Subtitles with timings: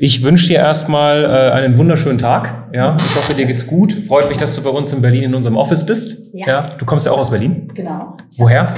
[0.00, 2.68] Ich wünsche dir erstmal äh, einen wunderschönen Tag.
[2.72, 3.92] Ja, ich hoffe, dir geht's gut.
[3.92, 6.32] Freut mich, dass du bei uns in Berlin in unserem Office bist.
[6.34, 6.46] Ja.
[6.46, 7.68] ja du kommst ja auch aus Berlin.
[7.74, 8.16] Genau.
[8.36, 8.72] Woher?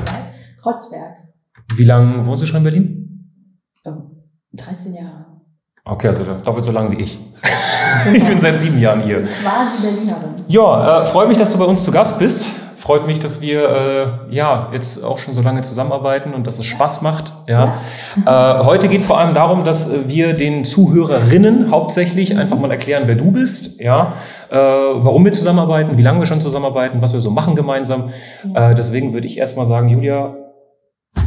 [0.62, 1.18] Kreuzberg.
[1.76, 3.00] Wie lange wohnst du schon in Berlin?
[4.54, 5.26] 13 Jahre.
[5.84, 7.18] Okay, also doppelt so lang wie ich.
[8.14, 9.22] ich bin seit sieben Jahren hier.
[9.22, 10.34] Quasi Berlinerin.
[10.48, 12.59] Ja, äh, freut mich, dass du bei uns zu Gast bist.
[12.80, 13.68] Freut mich, dass wir
[14.30, 17.34] äh, ja jetzt auch schon so lange zusammenarbeiten und dass es Spaß macht.
[17.46, 17.82] Ja.
[18.24, 18.60] ja.
[18.60, 23.02] Äh, heute geht es vor allem darum, dass wir den Zuhörerinnen hauptsächlich einfach mal erklären,
[23.04, 24.14] wer du bist, ja,
[24.48, 28.14] äh, warum wir zusammenarbeiten, wie lange wir schon zusammenarbeiten, was wir so machen gemeinsam.
[28.54, 30.36] Äh, deswegen würde ich erstmal sagen, Julia,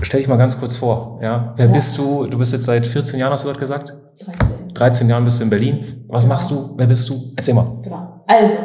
[0.01, 1.19] stell dich mal ganz kurz vor.
[1.21, 1.71] Ja, wer ja.
[1.71, 2.25] bist du?
[2.25, 3.93] Du bist jetzt seit 14 Jahren, hast du gerade gesagt?
[4.25, 4.73] 13.
[4.73, 6.05] 13 Jahren bist du in Berlin.
[6.07, 6.33] Was genau.
[6.33, 6.73] machst du?
[6.77, 7.31] Wer bist du?
[7.35, 7.77] Erzähl mal.
[7.83, 8.23] Genau.
[8.25, 8.57] Also,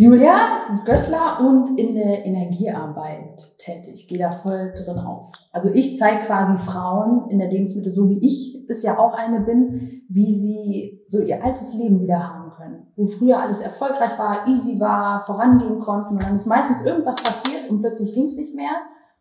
[0.00, 4.06] Julia Gößler und in der Energiearbeit tätig.
[4.06, 5.32] Gehe da voll drin auf.
[5.50, 9.40] Also ich zeige quasi Frauen in der Lebensmittel, so wie ich es ja auch eine
[9.40, 12.86] bin, wie sie so ihr altes Leben wieder haben können.
[12.94, 17.68] Wo früher alles erfolgreich war, easy war, vorangehen konnten und dann ist meistens irgendwas passiert
[17.68, 18.70] und plötzlich ging es nicht mehr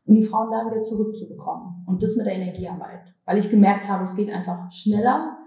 [0.06, 1.86] und die Frauen da wieder zurückzubekommen.
[1.88, 3.16] Und das mit der Energiearbeit.
[3.26, 5.38] Weil ich gemerkt habe, es geht einfach schneller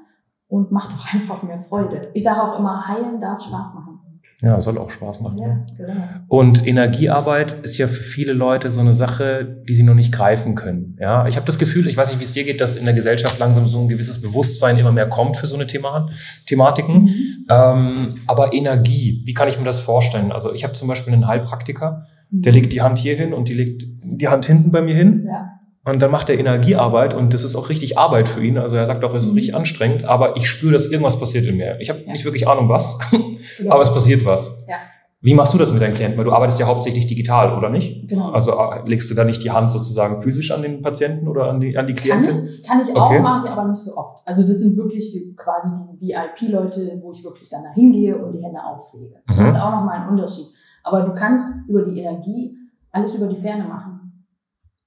[0.48, 2.10] und macht auch einfach mehr Freude.
[2.14, 3.99] Ich sage auch immer, heilen darf Spaß machen.
[4.42, 5.38] Ja, soll auch Spaß machen.
[5.38, 6.02] Ja, genau.
[6.28, 10.54] Und Energiearbeit ist ja für viele Leute so eine Sache, die sie noch nicht greifen
[10.54, 10.96] können.
[10.98, 12.94] Ja, ich habe das Gefühl, ich weiß nicht, wie es dir geht, dass in der
[12.94, 16.08] Gesellschaft langsam so ein gewisses Bewusstsein immer mehr kommt für so eine Thema
[16.46, 17.02] Thematiken.
[17.02, 17.46] Mhm.
[17.50, 20.32] Ähm, aber Energie, wie kann ich mir das vorstellen?
[20.32, 22.40] Also ich habe zum Beispiel einen Heilpraktiker, mhm.
[22.40, 25.26] der legt die Hand hier hin und die legt die Hand hinten bei mir hin.
[25.26, 25.59] Ja.
[25.90, 28.58] Und dann macht er Energiearbeit und das ist auch richtig Arbeit für ihn.
[28.58, 29.36] Also er sagt auch, es ist mhm.
[29.36, 31.78] richtig anstrengend, aber ich spüre, dass irgendwas passiert in mir.
[31.80, 32.12] Ich habe ja.
[32.12, 33.70] nicht wirklich Ahnung was, genau.
[33.74, 34.66] aber es passiert was.
[34.68, 34.76] Ja.
[35.22, 36.16] Wie machst du das mit deinen Klienten?
[36.16, 38.08] Weil du arbeitest ja hauptsächlich digital, oder nicht?
[38.08, 38.30] Genau.
[38.30, 41.60] Also äh, legst du da nicht die Hand sozusagen physisch an den Patienten oder an
[41.60, 42.36] die, an die Klienten?
[42.36, 43.20] Kann ich, kann ich auch, okay.
[43.20, 44.22] mache ich aber nicht so oft.
[44.24, 48.42] Also das sind wirklich quasi die VIP-Leute, wo ich wirklich dann da hingehe und die
[48.42, 49.16] Hände auflege.
[49.26, 49.48] Das mhm.
[49.48, 50.46] hat auch nochmal einen Unterschied.
[50.84, 52.56] Aber du kannst über die Energie
[52.92, 53.89] alles über die Ferne machen.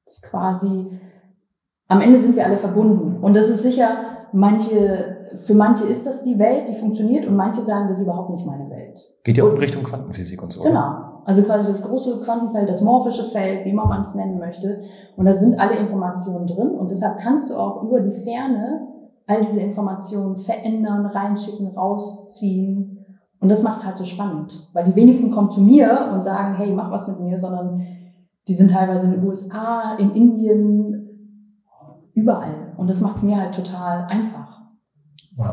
[0.06, 1.00] Das ist quasi,
[1.88, 3.24] am Ende sind wir alle verbunden.
[3.24, 3.90] Und das ist sicher,
[4.34, 8.32] manche, für manche ist das die Welt, die funktioniert und manche sagen, das ist überhaupt
[8.32, 9.00] nicht meine Welt.
[9.24, 10.64] Geht ja auch in Richtung Quantenphysik und so.
[10.64, 11.14] Genau.
[11.26, 14.82] Also quasi das große Quantenfeld, das morphische Feld, wie man es nennen möchte.
[15.16, 16.72] Und da sind alle Informationen drin.
[16.72, 18.88] Und deshalb kannst du auch über die Ferne
[19.26, 23.06] all diese Informationen verändern, reinschicken, rausziehen.
[23.40, 24.70] Und das macht es halt so spannend.
[24.74, 27.86] Weil die wenigsten kommen zu mir und sagen, hey, mach was mit mir, sondern
[28.48, 31.04] die sind teilweise in den USA, in Indien,
[32.14, 32.74] überall.
[32.78, 34.54] Und das macht es mir halt total einfach.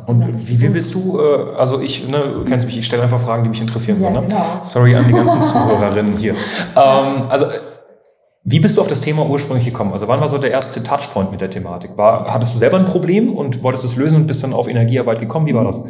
[0.06, 3.20] Und wie, wie bist du, äh, also ich, ne, du kennst mich, ich stelle einfach
[3.20, 3.98] Fragen, die mich interessieren.
[3.98, 4.26] Ja, so, ne?
[4.26, 4.42] genau.
[4.60, 6.34] Sorry an die ganzen Zuhörerinnen hier.
[6.76, 7.46] Ähm, also
[8.42, 9.92] wie bist du auf das Thema ursprünglich gekommen?
[9.92, 11.96] Also wann war so der erste Touchpoint mit der Thematik?
[11.96, 15.18] War, hattest du selber ein Problem und wolltest es lösen und bist dann auf Energiearbeit
[15.18, 15.46] gekommen?
[15.46, 15.82] Wie war das?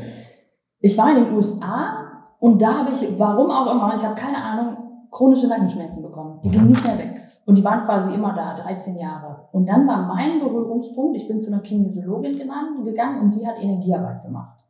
[0.80, 1.94] Ich war in den USA
[2.38, 6.40] und da habe ich, warum auch immer, ich habe keine Ahnung, chronische Nackenschmerzen bekommen.
[6.42, 6.52] Die mhm.
[6.52, 7.26] gingen nicht mehr weg.
[7.46, 9.48] Und die waren quasi immer da, 13 Jahre.
[9.52, 14.22] Und dann war mein Berührungspunkt, ich bin zu einer Kinesiologin gegangen und die hat Energiearbeit
[14.22, 14.60] gemacht.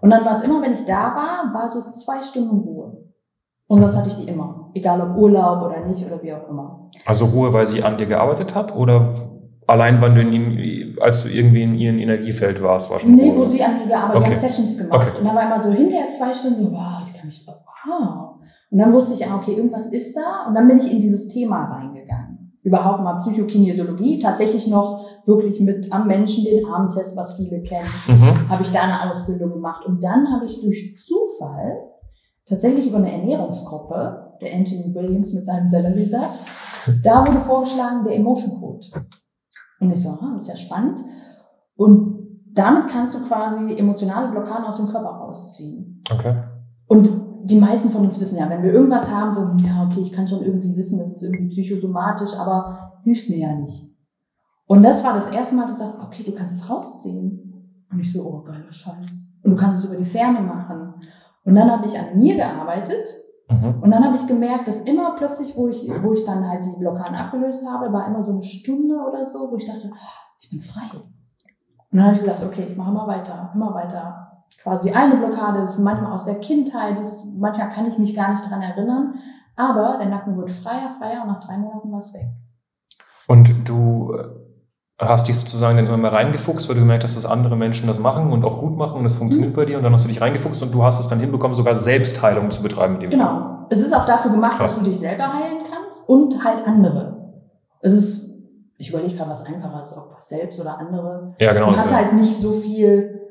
[0.00, 2.96] Und dann war es immer, wenn ich da war, war so zwei Stunden Ruhe.
[3.66, 4.70] Und sonst hatte ich die immer.
[4.74, 6.90] Egal ob Urlaub oder nicht oder wie auch immer.
[7.06, 9.12] Also Ruhe, weil sie an dir gearbeitet hat oder
[9.66, 13.38] allein, wann du in als du irgendwie in ihrem Energiefeld warst, war schon Nee, Ruhe?
[13.38, 14.36] wo sie an mir gearbeitet hat, okay.
[14.36, 15.08] Sessions gemacht.
[15.08, 15.18] Okay.
[15.18, 18.34] Und dann war immer so hinterher zwei Stunden, wow, ich kann mich, wow.
[18.72, 20.46] Und dann wusste ich, ah, okay, irgendwas ist da.
[20.48, 22.54] Und dann bin ich in dieses Thema reingegangen.
[22.64, 28.48] Überhaupt mal Psychokinesiologie, tatsächlich noch wirklich mit am Menschen den Armtest, was viele kennen, mhm.
[28.48, 29.84] habe ich da eine Ausbildung gemacht.
[29.84, 31.90] Und dann habe ich durch Zufall
[32.48, 36.40] tatsächlich über eine Ernährungsgruppe, der Anthony Williams mit seinem Selleriesaft,
[37.04, 38.86] da wurde vorgeschlagen der Emotion Code.
[39.80, 40.98] Und ich so, das ist ja spannend.
[41.76, 46.02] Und damit kannst du quasi emotionale Blockaden aus dem Körper rausziehen.
[46.10, 46.36] Okay.
[46.86, 50.12] Und die meisten von uns wissen ja, wenn wir irgendwas haben, so, ja, okay, ich
[50.12, 53.92] kann schon irgendwie wissen, das ist irgendwie psychosomatisch, aber hilft mir ja nicht.
[54.66, 57.52] Und das war das erste Mal, dass du sagst, okay, du kannst es rausziehen.
[57.90, 59.38] Und ich so, oh, geiler Scheiß.
[59.42, 60.94] Und du kannst es über die Ferne machen.
[61.44, 63.06] Und dann habe ich an mir gearbeitet.
[63.50, 63.82] Mhm.
[63.82, 66.78] Und dann habe ich gemerkt, dass immer plötzlich, wo ich, wo ich dann halt die
[66.78, 69.90] Blockaden abgelöst habe, war immer so eine Stunde oder so, wo ich dachte,
[70.40, 70.96] ich bin frei.
[71.90, 74.21] Und dann habe ich gesagt, okay, ich mache immer weiter, immer weiter.
[74.58, 78.44] Quasi eine Blockade ist manchmal aus der Kindheit, ist, manchmal kann ich mich gar nicht
[78.44, 79.14] daran erinnern,
[79.56, 82.26] aber der Nacken wird freier, freier und nach drei Monaten war es weg.
[83.28, 84.42] Und du äh,
[84.98, 87.98] hast dich sozusagen dann immer mehr reingefuchst, weil du gemerkt hast, dass andere Menschen das
[87.98, 89.56] machen und auch gut machen und es funktioniert mhm.
[89.56, 91.76] bei dir und dann hast du dich reingefuchst und du hast es dann hinbekommen, sogar
[91.76, 93.24] Selbstheilung zu betreiben mit dem Genau.
[93.24, 93.66] Fall.
[93.70, 94.74] Es ist auch dafür gemacht, Krass.
[94.74, 97.32] dass du dich selber heilen kannst und halt andere.
[97.80, 98.38] Es ist,
[98.78, 101.34] ich überlege gerade, was einfacher ist, ob selbst oder andere.
[101.38, 101.70] Ja, genau.
[101.70, 103.21] Du hast halt nicht so viel,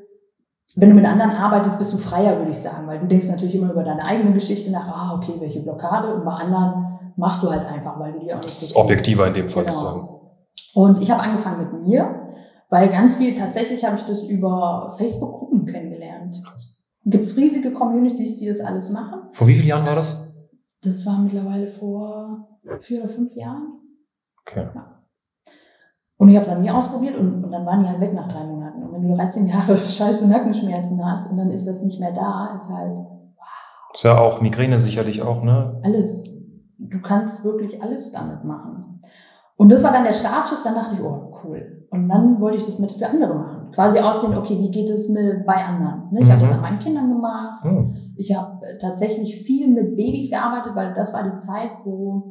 [0.75, 3.55] wenn du mit anderen arbeitest, bist du freier, würde ich sagen, weil du denkst natürlich
[3.55, 7.49] immer über deine eigene Geschichte nach, ah, okay, welche Blockade und bei anderen machst du
[7.49, 9.75] halt einfach, weil du dir auch nicht Das ist objektiver in dem Fall genau.
[9.75, 10.09] sozusagen.
[10.73, 12.33] Und ich habe angefangen mit mir,
[12.69, 16.41] weil ganz viel, tatsächlich habe ich das über Facebook-Gruppen kennengelernt.
[17.05, 19.23] Gibt es riesige Communities, die das alles machen.
[19.33, 20.35] Vor wie vielen Jahren war das?
[20.83, 22.47] Das war mittlerweile vor
[22.79, 23.79] vier oder fünf Jahren.
[24.41, 24.67] Okay.
[24.73, 25.01] Ja.
[26.17, 28.27] Und ich habe es an mir ausprobiert und, und dann waren die halt weg nach
[28.27, 28.60] drei Monaten.
[29.01, 32.69] Wenn du 13 Jahre scheiße Nackenschmerzen hast und dann ist das nicht mehr da, ist
[32.69, 33.07] halt, wow.
[33.93, 35.79] Ist ja auch Migräne sicherlich auch, ne?
[35.83, 36.29] Alles.
[36.77, 39.01] Du kannst wirklich alles damit machen.
[39.57, 41.87] Und das war dann der Startschuss, dann dachte ich, oh, cool.
[41.91, 43.71] Und dann wollte ich das mit für andere machen.
[43.73, 46.09] Quasi aussehen, okay, wie geht es mit bei anderen?
[46.11, 46.31] Ne, ich mhm.
[46.31, 47.65] habe das an meinen Kindern gemacht.
[47.65, 48.13] Mhm.
[48.15, 52.30] Ich habe tatsächlich viel mit Babys gearbeitet, weil das war die Zeit, wo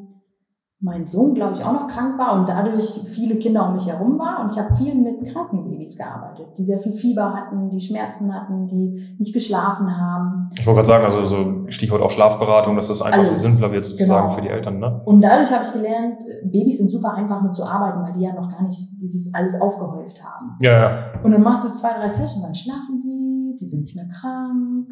[0.83, 4.19] mein Sohn, glaube ich, auch noch krank war und dadurch viele Kinder um mich herum
[4.19, 4.41] war.
[4.43, 8.35] Und ich habe viel mit kranken Babys gearbeitet, die sehr viel Fieber hatten, die Schmerzen
[8.35, 10.49] hatten, die nicht geschlafen haben.
[10.59, 13.43] Ich wollte gerade sagen, also so Stichwort auch Schlafberatung, dass das einfach Alles.
[13.43, 14.35] simpler wird sozusagen genau.
[14.35, 14.79] für die Eltern.
[14.79, 15.03] Ne?
[15.05, 18.33] Und dadurch habe ich gelernt, Babys sind super einfach mit zu arbeiten, weil die ja
[18.33, 20.57] noch gar nicht dieses alles aufgehäuft haben.
[20.63, 21.05] Ja, ja.
[21.23, 24.87] Und dann machst du zwei, drei Sessions, dann schlafen die, die sind nicht mehr krank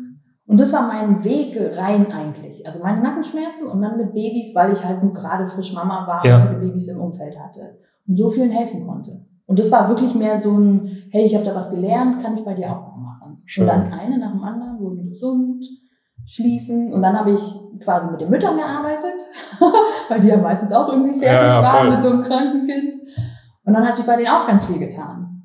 [0.49, 2.67] und das war mein Weg rein eigentlich.
[2.67, 6.25] Also meine Nackenschmerzen und dann mit Babys, weil ich halt nur gerade frisch Mama war
[6.25, 6.37] ja.
[6.37, 7.77] und viele Babys im Umfeld hatte
[8.09, 9.27] und so vielen helfen konnte.
[9.45, 12.47] Und das war wirklich mehr so ein, hey, ich habe da was gelernt, kann ich
[12.47, 13.37] bei dir auch machen.
[13.45, 13.65] Schön.
[13.65, 15.67] Und dann eine nach dem anderen wurden gesund,
[16.25, 19.21] schliefen und dann habe ich quasi mit den Müttern gearbeitet,
[20.09, 22.95] weil die ja meistens auch irgendwie fertig ja, ja, waren mit so einem kranken Kind.
[23.65, 25.43] Und dann hat sich bei denen auch ganz viel getan.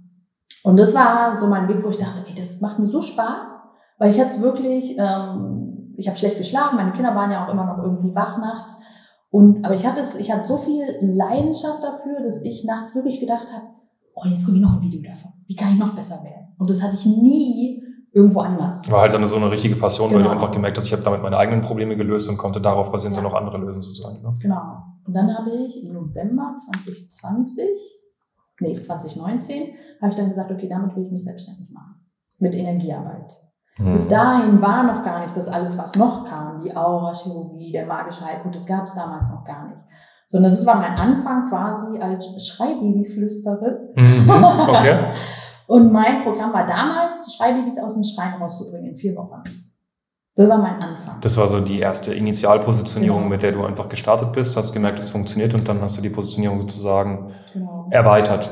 [0.64, 3.73] Und das war so mein Weg, wo ich dachte, ey, das macht mir so Spaß
[4.04, 7.66] weil ich jetzt wirklich, ähm, ich habe schlecht geschlafen, meine Kinder waren ja auch immer
[7.66, 8.82] noch irgendwie wach nachts.
[9.30, 13.22] Und, aber ich hatte es, ich hatte so viel Leidenschaft dafür, dass ich nachts wirklich
[13.22, 13.68] gedacht habe,
[14.14, 15.32] oh, jetzt gucke ich noch ein Video davon.
[15.48, 16.54] Wie kann ich noch besser werden?
[16.58, 18.92] Und das hatte ich nie irgendwo anders.
[18.92, 20.18] War halt dann so eine richtige Passion, genau.
[20.18, 20.42] weil du genau.
[20.42, 23.24] einfach gemerkt hast, ich habe damit meine eigenen Probleme gelöst und konnte darauf basierend ja.
[23.24, 24.22] dann noch andere lösen sozusagen.
[24.22, 24.36] Ne?
[24.42, 24.84] Genau.
[25.08, 27.66] Und dann habe ich im November 2020,
[28.60, 32.02] nee, 2019, habe ich dann gesagt, okay, damit will ich mich selbstständig machen.
[32.40, 33.32] Mit Energiearbeit.
[33.78, 33.94] Mhm.
[33.94, 38.26] Bis dahin war noch gar nicht das alles, was noch kam, die Aura-Chirurgie, der magische
[38.26, 39.82] Heilpunkt, das gab es damals noch gar nicht.
[40.28, 43.78] Sondern das war mein Anfang quasi als Schreibabyflüsterin.
[43.96, 44.30] Mhm.
[44.30, 45.14] Okay.
[45.68, 49.44] Und mein Programm war damals, Schreibabys aus dem Schrein rauszubringen in vier Wochen.
[50.36, 51.22] Das war mein Anfang.
[51.22, 53.30] Das war so die erste Initialpositionierung, genau.
[53.30, 56.10] mit der du einfach gestartet bist, hast gemerkt, es funktioniert und dann hast du die
[56.10, 57.88] Positionierung sozusagen genau.
[57.92, 58.50] erweitert.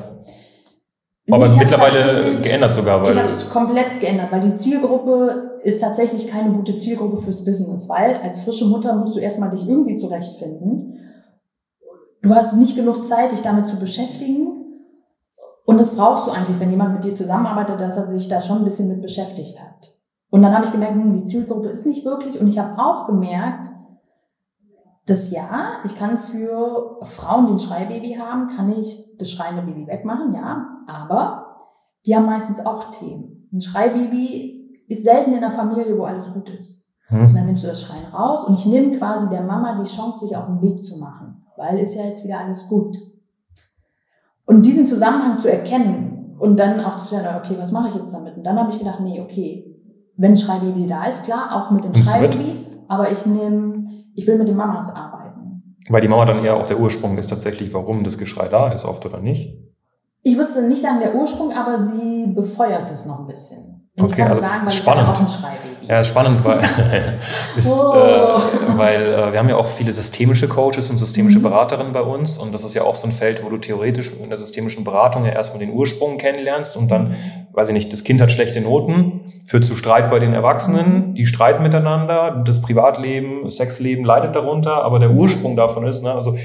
[1.32, 3.02] Aber nee, mittlerweile geändert sogar.
[3.02, 7.46] Weil ich habe es komplett geändert, weil die Zielgruppe ist tatsächlich keine gute Zielgruppe fürs
[7.46, 10.98] Business, weil als frische Mutter musst du erstmal dich irgendwie zurechtfinden.
[12.22, 14.58] Du hast nicht genug Zeit, dich damit zu beschäftigen.
[15.66, 18.60] Und das brauchst du eigentlich, wenn jemand mit dir zusammenarbeitet, dass er sich da schon
[18.60, 19.96] ein bisschen mit beschäftigt hat.
[20.30, 22.40] Und dann habe ich gemerkt, hm, die Zielgruppe ist nicht wirklich.
[22.40, 23.68] Und ich habe auch gemerkt,
[25.06, 29.88] das ja, ich kann für Frauen, die ein Schreibaby haben, kann ich das schreiende Baby
[29.88, 31.68] wegmachen, ja, aber
[32.06, 33.50] die haben meistens auch Themen.
[33.52, 36.90] Ein Schreibaby ist selten in einer Familie, wo alles gut ist.
[37.08, 37.28] Hm.
[37.28, 40.26] Und dann nimmst du das Schreien raus und ich nehme quasi der Mama die Chance,
[40.26, 42.96] sich auf den Weg zu machen, weil ist ja jetzt wieder alles gut.
[44.46, 48.14] Und diesen Zusammenhang zu erkennen und dann auch zu sagen, okay, was mache ich jetzt
[48.14, 48.38] damit?
[48.38, 49.80] Und dann habe ich gedacht, nee, okay,
[50.18, 53.88] wenn ein Schreibaby da ist, klar, auch mit dem Schreibaby, aber ich nehme
[54.22, 55.76] ich will mit den Mamas arbeiten.
[55.90, 58.86] Weil die Mama dann eher auch der Ursprung ist tatsächlich, warum das Geschrei da ist,
[58.86, 59.58] oft oder nicht?
[60.22, 63.71] Ich würde nicht sagen der Ursprung, aber sie befeuert es noch ein bisschen.
[63.98, 65.28] Und okay, also sagen, spannend.
[65.82, 66.60] Ja, spannend, weil,
[67.58, 67.94] ist, oh.
[67.94, 71.44] äh, weil äh, wir haben ja auch viele systemische Coaches und systemische mhm.
[71.44, 74.30] Beraterinnen bei uns und das ist ja auch so ein Feld, wo du theoretisch in
[74.30, 77.18] der systemischen Beratung ja erstmal den Ursprung kennenlernst und dann,
[77.52, 81.14] weiß ich nicht, das Kind hat schlechte Noten, führt zu Streit bei den Erwachsenen, mhm.
[81.16, 85.12] die streiten miteinander, das Privatleben, Sexleben leidet darunter, aber der.
[85.12, 86.38] Ursprung davon ist, ne, also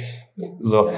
[0.60, 0.90] so.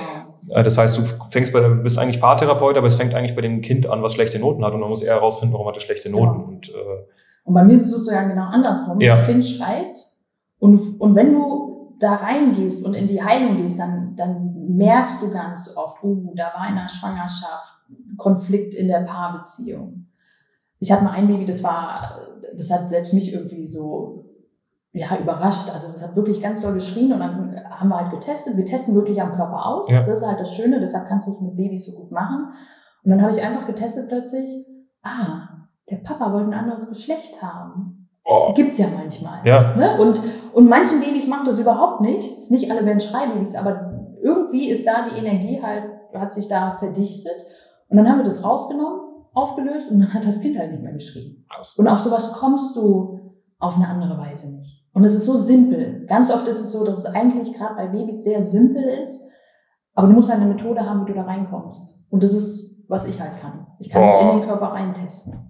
[0.50, 3.60] Äh, das heißt, du fängst bei, bist eigentlich Paartherapeut, aber es fängt eigentlich bei dem
[3.60, 6.10] Kind an, was schlechte Noten hat und man muss eher herausfinden, warum hat es schlechte
[6.10, 6.38] Noten.
[6.38, 6.48] Genau.
[6.48, 7.04] Und, äh,
[7.44, 9.00] und bei mir ist es sozusagen genau andersrum.
[9.00, 9.14] Ja.
[9.14, 9.98] Das Kind schreit
[10.58, 15.32] und, und wenn du da reingehst und in die Heilung gehst, dann, dann merkst du
[15.32, 17.74] ganz oft, oh, da war in der Schwangerschaft
[18.16, 20.06] Konflikt in der Paarbeziehung.
[20.80, 22.20] ich hatte mal ein Baby, das war,
[22.56, 24.24] das hat selbst mich irgendwie so
[24.98, 25.70] ja, überrascht.
[25.72, 28.56] Also das hat wirklich ganz doll geschrien und dann haben wir halt getestet.
[28.56, 29.90] Wir testen wirklich am Körper aus.
[29.90, 30.02] Ja.
[30.02, 32.52] Das ist halt das Schöne, deshalb kannst du es mit Babys so gut machen.
[33.04, 34.66] Und dann habe ich einfach getestet plötzlich,
[35.02, 35.48] ah,
[35.90, 38.08] der Papa wollte ein anderes Geschlecht haben.
[38.24, 38.52] Oh.
[38.54, 39.46] Gibt's ja manchmal.
[39.46, 39.74] Ja.
[39.74, 39.98] Ne?
[40.00, 40.20] Und,
[40.52, 42.50] und manchen Babys macht das überhaupt nichts.
[42.50, 47.32] Nicht alle werden Schreibabys, aber irgendwie ist da die Energie halt, hat sich da verdichtet.
[47.88, 49.00] Und dann haben wir das rausgenommen,
[49.32, 51.46] aufgelöst und dann hat das Kind halt nicht mehr geschrieben.
[51.48, 51.76] Krass.
[51.78, 53.18] Und auf sowas kommst du
[53.58, 54.77] auf eine andere Weise nicht.
[54.92, 56.06] Und es ist so simpel.
[56.08, 59.30] Ganz oft ist es so, dass es eigentlich gerade bei Babys sehr simpel ist,
[59.94, 62.06] aber du musst halt eine Methode haben, wie du da reinkommst.
[62.10, 63.66] Und das ist, was ich halt kann.
[63.78, 64.24] Ich kann Boah.
[64.24, 65.48] mich in den Körper reintesten.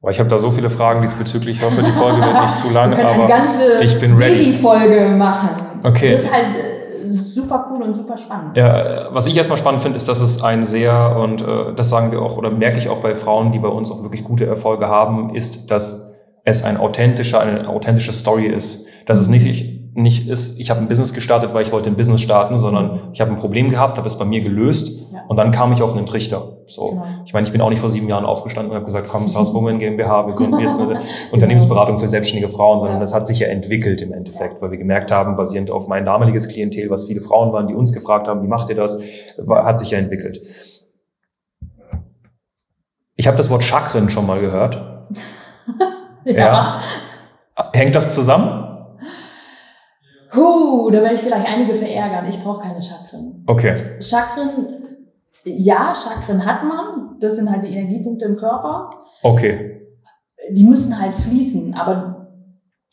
[0.00, 1.58] Boah, ich habe da so viele Fragen diesbezüglich.
[1.58, 4.44] Ich hoffe, die Folge wird nicht zu lang, aber eine ganze ich bin ready.
[4.44, 5.50] Baby-Folge machen.
[5.82, 6.12] Okay.
[6.12, 8.56] Das ist halt äh, super cool und super spannend.
[8.56, 12.12] Ja, was ich erstmal spannend finde, ist, dass es ein sehr, und äh, das sagen
[12.12, 14.88] wir auch, oder merke ich auch bei Frauen, die bei uns auch wirklich gute Erfolge
[14.88, 16.07] haben, ist, dass
[16.48, 18.86] es ein authentischer, eine authentische Story ist.
[19.06, 22.20] Dass es nicht, nicht ist, ich habe ein Business gestartet, weil ich wollte ein Business
[22.20, 25.22] starten, sondern ich habe ein Problem gehabt, habe es bei mir gelöst ja.
[25.28, 26.58] und dann kam ich auf einen Trichter.
[26.66, 27.04] So, genau.
[27.24, 29.52] ich meine, ich bin auch nicht vor sieben Jahren aufgestanden und habe gesagt, komm, South
[29.54, 31.00] Women GmbH, wir gründen jetzt eine
[31.32, 35.10] Unternehmensberatung für selbstständige Frauen, sondern das hat sich ja entwickelt im Endeffekt, weil wir gemerkt
[35.10, 38.48] haben, basierend auf mein damaliges Klientel, was viele Frauen waren, die uns gefragt haben, wie
[38.48, 39.02] macht ihr das,
[39.48, 40.40] hat sich ja entwickelt.
[43.16, 45.08] Ich habe das Wort Chakren schon mal gehört.
[46.24, 46.80] Ja.
[47.56, 47.70] ja.
[47.72, 48.64] Hängt das zusammen?
[50.34, 52.26] Huh, da werde ich vielleicht einige verärgern.
[52.28, 53.42] Ich brauche keine Chakren.
[53.46, 53.76] Okay.
[54.00, 54.82] Chakren,
[55.44, 57.16] ja, Chakren hat man.
[57.20, 58.90] Das sind halt die Energiepunkte im Körper.
[59.22, 59.86] Okay.
[60.50, 62.28] Die müssen halt fließen, aber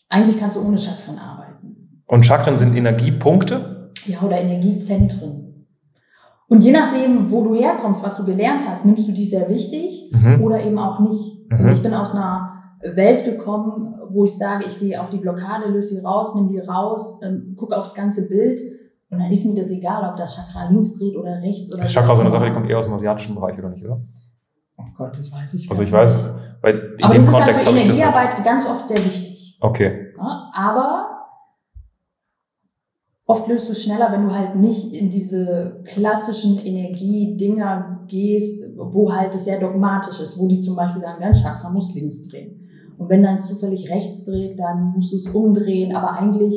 [0.10, 2.03] eigentlich kannst du ohne Chakren arbeiten.
[2.08, 3.91] Und Chakren sind Energiepunkte?
[4.05, 5.67] Ja, oder Energiezentren.
[6.48, 10.12] Und je nachdem, wo du herkommst, was du gelernt hast, nimmst du die sehr wichtig
[10.13, 10.44] mhm.
[10.44, 11.50] oder eben auch nicht.
[11.50, 11.70] Mhm.
[11.70, 12.55] Ich bin aus einer
[12.94, 16.60] Welt gekommen, wo ich sage, ich gehe auf die Blockade, löse sie raus, nehme die
[16.60, 18.60] raus, ähm, gucke aufs ganze Bild
[19.10, 21.84] und dann ist mir das egal, ob das Chakra links dreht oder rechts oder.
[21.84, 24.01] Das Chakra so eine Sache, die kommt eher aus dem asiatischen Bereich, oder nicht, oder?
[24.77, 26.30] Oh Gott, das weiß ich Also ich weiß,
[26.62, 29.58] weil in aber dem das Kontext ist halt für Energiearbeit ganz oft sehr wichtig.
[29.62, 30.13] Okay.
[30.18, 31.15] Ja, aber
[33.25, 39.13] oft löst du es schneller, wenn du halt nicht in diese klassischen Energiedinger gehst, wo
[39.13, 42.65] halt es sehr dogmatisch ist, wo die zum Beispiel sagen, dein Chakra muss links drehen.
[42.98, 45.96] Und wenn dann zufällig rechts dreht, dann musst du es umdrehen.
[45.96, 46.56] Aber eigentlich,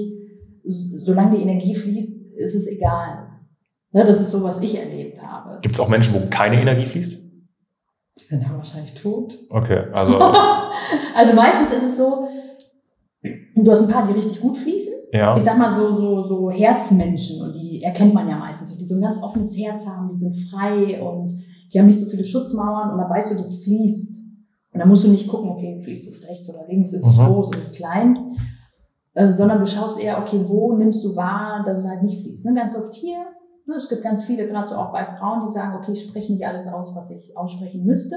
[0.64, 3.28] solange die Energie fließt, ist es egal.
[3.92, 5.59] Ne, das ist so, was ich erlebt habe.
[5.62, 7.12] Gibt es auch Menschen, wo keine Energie fließt?
[7.12, 9.38] Die sind ja wahrscheinlich tot.
[9.50, 10.18] Okay, also.
[11.14, 12.28] also meistens ist es so,
[13.23, 14.95] du hast ein paar, die richtig gut fließen.
[15.12, 15.37] Ja.
[15.37, 18.97] Ich sag mal so, so, so Herzmenschen und die erkennt man ja meistens, die so
[18.97, 21.33] ein ganz offenes Herz haben, die sind frei und
[21.73, 24.17] die haben nicht so viele Schutzmauern und da weißt du, das fließt.
[24.72, 27.26] Und dann musst du nicht gucken, okay, fließt es rechts oder links, ist es mhm.
[27.26, 28.37] groß, ist es klein,
[29.14, 32.46] äh, sondern du schaust eher, okay, wo nimmst du wahr, dass es halt nicht fließt.
[32.46, 32.54] Ne?
[32.54, 33.18] Ganz oft hier,
[33.66, 33.75] ne?
[33.76, 36.46] es gibt ganz viele, gerade so auch bei Frauen, die sagen, okay, ich spreche nicht
[36.46, 38.16] alles aus, was ich aussprechen müsste.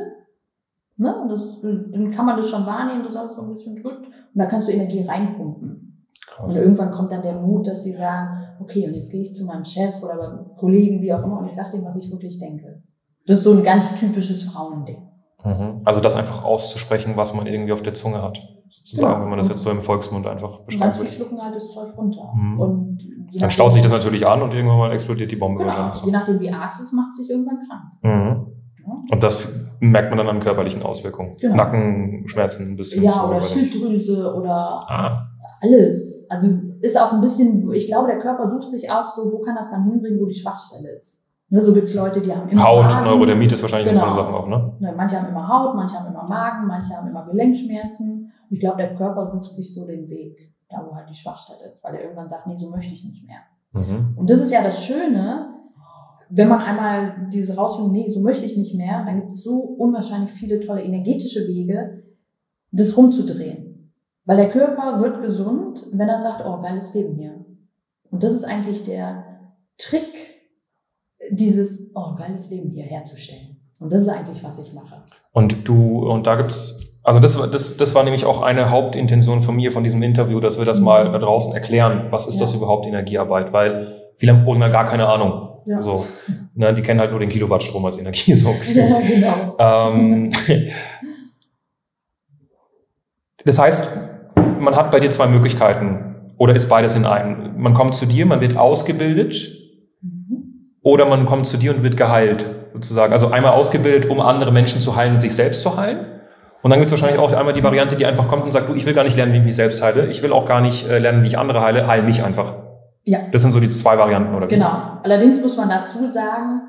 [0.98, 1.20] Ne?
[1.20, 4.06] Und das, dann kann man das schon wahrnehmen, dass alles so ein bisschen drückt.
[4.06, 6.06] Und da kannst du Energie reinpumpen.
[6.28, 6.54] Krass.
[6.54, 9.46] Und irgendwann kommt dann der Mut, dass sie sagen, okay, und jetzt gehe ich zu
[9.46, 12.84] meinem Chef oder Kollegen, wie auch immer, und ich sage dem, was ich wirklich denke.
[13.26, 15.11] Das ist so ein ganz typisches Frauending.
[15.44, 15.82] Mhm.
[15.86, 19.14] Also das einfach auszusprechen, was man irgendwie auf der Zunge hat, sozusagen.
[19.14, 19.24] Genau.
[19.24, 20.98] wenn man das jetzt so im Volksmund einfach beschreibt.
[20.98, 22.32] Manche schlucken halt das Zeug runter.
[22.36, 22.60] Mhm.
[22.60, 23.00] Und
[23.40, 25.72] dann staut sich das natürlich an und irgendwann mal explodiert die Bombe genau.
[25.72, 26.04] wahrscheinlich.
[26.04, 27.84] Je nachdem, wie arg es ist, macht sich irgendwann krank.
[28.04, 28.48] Mhm.
[28.86, 28.94] Ja.
[29.12, 29.48] Und das
[29.80, 31.34] merkt man dann an körperlichen Auswirkungen.
[31.40, 31.56] Genau.
[31.56, 33.04] Nackenschmerzen ein bisschen.
[33.04, 35.28] Ja, oder Schilddrüse oder ah.
[35.62, 36.28] alles.
[36.30, 36.48] Also
[36.82, 39.72] ist auch ein bisschen, ich glaube, der Körper sucht sich auch so, wo kann das
[39.72, 41.31] dann hinbringen, wo die Schwachstelle ist.
[41.54, 43.06] Ne, so gibt's Leute, die haben immer Haut, Magen.
[43.06, 44.00] Neurodermit ist wahrscheinlich genau.
[44.00, 44.74] so eine Sache auch, ne?
[44.80, 44.94] ne?
[44.96, 48.32] Manche haben immer Haut, manche haben immer Magen, manche haben immer Gelenkschmerzen.
[48.50, 51.84] ich glaube, der Körper sucht sich so den Weg, da wo halt die Schwachstelle ist,
[51.84, 53.40] weil er irgendwann sagt, nee, so möchte ich nicht mehr.
[53.74, 54.16] Mhm.
[54.16, 55.50] Und das ist ja das Schöne,
[56.30, 59.60] wenn man einmal diese rausfindet, nee, so möchte ich nicht mehr, dann gibt es so
[59.60, 62.04] unwahrscheinlich viele tolle energetische Wege,
[62.72, 63.92] das rumzudrehen.
[64.24, 67.44] Weil der Körper wird gesund, wenn er sagt, oh, geiles Leben hier.
[68.10, 69.26] Und das ist eigentlich der
[69.78, 70.11] Trick,
[71.32, 73.58] dieses, oh, geiles Leben hier herzustellen.
[73.80, 75.04] Und das ist eigentlich, was ich mache.
[75.32, 79.56] Und du, und da gibt's, also das, das, das war nämlich auch eine Hauptintention von
[79.56, 80.86] mir, von diesem Interview, dass wir das mhm.
[80.86, 82.42] mal da draußen erklären, was ist ja.
[82.42, 85.48] das überhaupt Energiearbeit, weil viele haben original gar keine Ahnung.
[85.66, 85.80] Ja.
[85.80, 86.06] So,
[86.54, 89.56] ne, die kennen halt nur den Kilowattstrom als Energie, so Ja, genau.
[89.60, 90.30] Ähm,
[93.46, 93.90] das heißt,
[94.60, 97.62] man hat bei dir zwei Möglichkeiten oder ist beides in einem.
[97.62, 99.61] Man kommt zu dir, man wird ausgebildet
[100.84, 103.14] oder man kommt zu dir und wird geheilt, sozusagen.
[103.14, 106.06] Also einmal ausgebildet, um andere Menschen zu heilen und sich selbst zu heilen.
[106.64, 108.76] Und dann gibt es wahrscheinlich auch einmal die Variante, die einfach kommt und sagt, du,
[108.76, 110.08] ich will gar nicht lernen, wie ich mich selbst heile.
[110.08, 111.88] Ich will auch gar nicht äh, lernen, wie ich andere heile.
[111.88, 112.54] Heil mich einfach.
[113.04, 113.20] Ja.
[113.32, 114.48] Das sind so die zwei Varianten, oder?
[114.48, 115.00] Genau.
[115.04, 116.62] Allerdings muss man dazu sagen,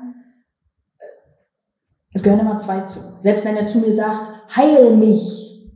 [2.11, 2.99] es gehören immer zwei zu.
[3.19, 5.71] Selbst wenn er zu mir sagt, heil mich,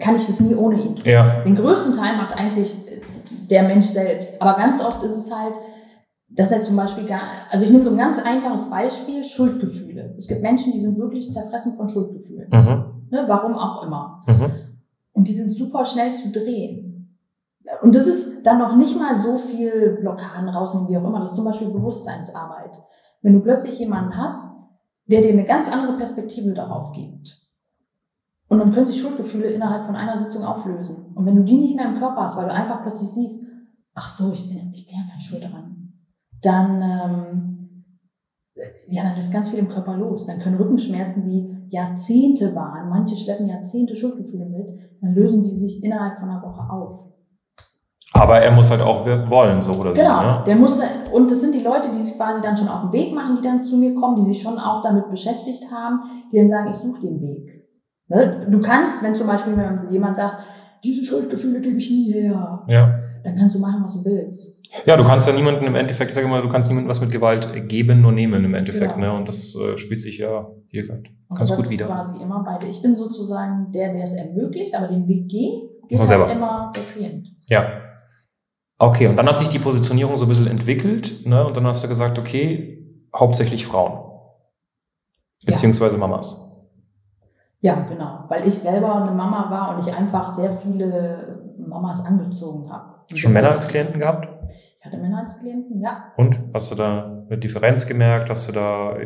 [0.00, 1.04] kann ich das nie ohne ihn tun.
[1.04, 1.42] Ja.
[1.42, 2.74] Den größten Teil macht eigentlich
[3.50, 4.40] der Mensch selbst.
[4.40, 5.54] Aber ganz oft ist es halt,
[6.30, 10.14] dass er zum Beispiel gar, also ich nehme so ein ganz einfaches Beispiel, Schuldgefühle.
[10.16, 12.48] Es gibt Menschen, die sind wirklich zerfressen von Schuldgefühlen.
[12.50, 13.08] Mhm.
[13.10, 14.24] Ne, warum auch immer.
[14.26, 14.52] Mhm.
[15.12, 17.18] Und die sind super schnell zu drehen.
[17.82, 21.20] Und das ist dann noch nicht mal so viel Blockaden rausnehmen, wie auch immer.
[21.20, 22.70] Das ist zum Beispiel Bewusstseinsarbeit.
[23.22, 24.60] Wenn du plötzlich jemanden hast,
[25.06, 27.40] der dir eine ganz andere Perspektive darauf gibt.
[28.48, 31.12] Und dann können sich Schuldgefühle innerhalb von einer Sitzung auflösen.
[31.14, 33.50] Und wenn du die nicht mehr im Körper hast, weil du einfach plötzlich siehst,
[33.94, 35.69] ach so, ich bin, ich bin ja keine Schuld daran,
[36.42, 37.96] dann, ähm,
[38.88, 40.26] ja, dann ist ganz viel im Körper los.
[40.26, 44.66] Dann können Rückenschmerzen, die Jahrzehnte waren, manche schleppen Jahrzehnte Schuldgefühle mit,
[45.00, 47.06] dann lösen die sich innerhalb von einer Woche auf.
[48.12, 50.02] Aber er muss halt auch wollen, so oder genau, so.
[50.02, 50.44] Genau, ne?
[50.44, 50.82] der muss,
[51.12, 53.42] und das sind die Leute, die sich quasi dann schon auf den Weg machen, die
[53.42, 56.00] dann zu mir kommen, die sich schon auch damit beschäftigt haben,
[56.32, 57.68] die dann sagen, ich suche den Weg.
[58.08, 58.48] Ne?
[58.50, 59.54] Du kannst, wenn zum Beispiel
[59.90, 60.42] jemand sagt,
[60.82, 62.64] diese Schuldgefühle gebe ich nie her.
[62.66, 64.66] Ja dann kannst du machen, was du willst.
[64.86, 67.10] Ja, du kannst ja niemanden im Endeffekt, ich sage mal, du kannst niemandem was mit
[67.10, 68.94] Gewalt geben, nur nehmen im Endeffekt.
[68.94, 69.12] Genau.
[69.12, 69.18] Ne?
[69.18, 70.86] Und das äh, spielt sich ja hier
[71.34, 71.86] ganz gut wieder.
[71.86, 72.66] quasi immer beide.
[72.66, 76.84] Ich bin sozusagen der, der es ermöglicht, aber den Weg geht, geht halt immer der
[76.86, 77.28] Klient.
[77.48, 77.82] Ja.
[78.78, 81.46] Okay, und dann hat sich die Positionierung so ein bisschen entwickelt, ne?
[81.46, 84.10] Und dann hast du gesagt, okay, hauptsächlich Frauen.
[85.44, 86.00] Beziehungsweise ja.
[86.00, 86.50] Mamas.
[87.62, 88.24] Ja, genau.
[88.28, 91.29] Weil ich selber eine Mama war und ich einfach sehr viele
[91.70, 92.96] Mamas angezogen habe.
[93.14, 94.28] Schon Männer als Klienten gehabt?
[94.78, 96.12] Ich hatte Männer als Klienten, ja.
[96.16, 96.38] Und?
[96.54, 98.30] Hast du da eine Differenz gemerkt?
[98.30, 98.96] Hast du da,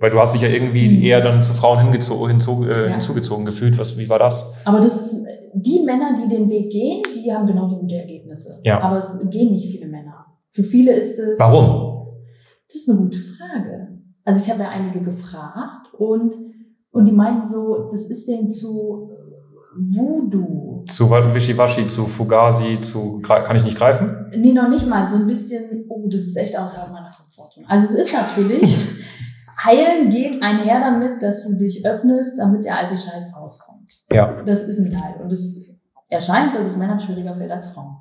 [0.00, 1.02] weil du hast dich ja irgendwie mhm.
[1.02, 2.92] eher dann zu Frauen hingezogen, hinzu, äh, ja.
[2.92, 3.78] hinzugezogen gefühlt.
[3.78, 4.54] Was, wie war das?
[4.64, 8.60] Aber das ist, die Männer, die den Weg gehen, die haben genauso gute Ergebnisse.
[8.64, 8.80] Ja.
[8.80, 10.26] Aber es gehen nicht viele Männer.
[10.46, 11.38] Für viele ist es.
[11.38, 12.16] Warum?
[12.66, 13.88] Das ist eine gute Frage.
[14.24, 16.34] Also ich habe ja einige gefragt und,
[16.90, 19.10] und die meinten so, das ist denen zu
[19.76, 20.67] Voodoo.
[20.88, 24.30] Zu Wischiwaschi, zu Fugazi, zu kann ich nicht greifen?
[24.34, 25.06] Nee, noch nicht mal.
[25.06, 27.68] So ein bisschen, oh, das ist echt außerhalb meiner Komfortzone.
[27.68, 28.76] Also es ist natürlich,
[29.64, 33.90] heilen geht einher damit, dass du dich öffnest, damit der alte Scheiß rauskommt.
[34.10, 34.42] Ja.
[34.42, 35.20] Das ist ein Teil.
[35.22, 37.96] Und es erscheint, dass es Männern schwieriger fällt als Frauen.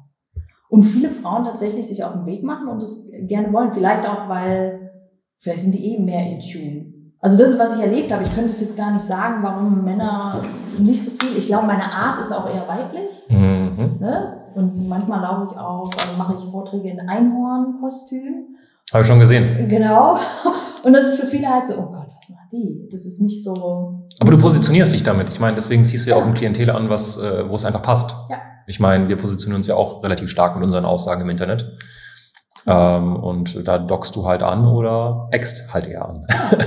[0.69, 3.73] Und viele Frauen tatsächlich sich auf den Weg machen und es gerne wollen.
[3.73, 4.91] Vielleicht auch, weil,
[5.39, 6.86] vielleicht sind die eben mehr in Tune.
[7.19, 8.23] Also das ist, was ich erlebt habe.
[8.23, 10.41] Ich könnte es jetzt gar nicht sagen, warum Männer
[10.77, 11.37] nicht so viel.
[11.37, 13.09] Ich glaube, meine Art ist auch eher weiblich.
[13.29, 13.97] Mhm.
[13.99, 14.37] Ne?
[14.53, 18.55] Und manchmal laufe ich auch, also mache ich Vorträge in Einhornkostüm.
[18.93, 19.67] Habe ich schon gesehen.
[19.67, 20.17] Genau.
[20.83, 22.87] Und das ist für viele halt so, oh Gott, was macht die?
[22.91, 24.07] Das ist nicht so.
[24.19, 25.29] Aber du positionierst dich damit.
[25.29, 26.23] Ich meine, deswegen ziehst du ja, ja.
[26.23, 28.15] auch ein Klientel an, was, äh, wo es einfach passt.
[28.29, 28.37] Ja.
[28.67, 31.77] Ich meine, wir positionieren uns ja auch relativ stark mit unseren Aussagen im Internet.
[32.67, 36.21] Ähm, und da dockst du halt an oder ext halt eher an.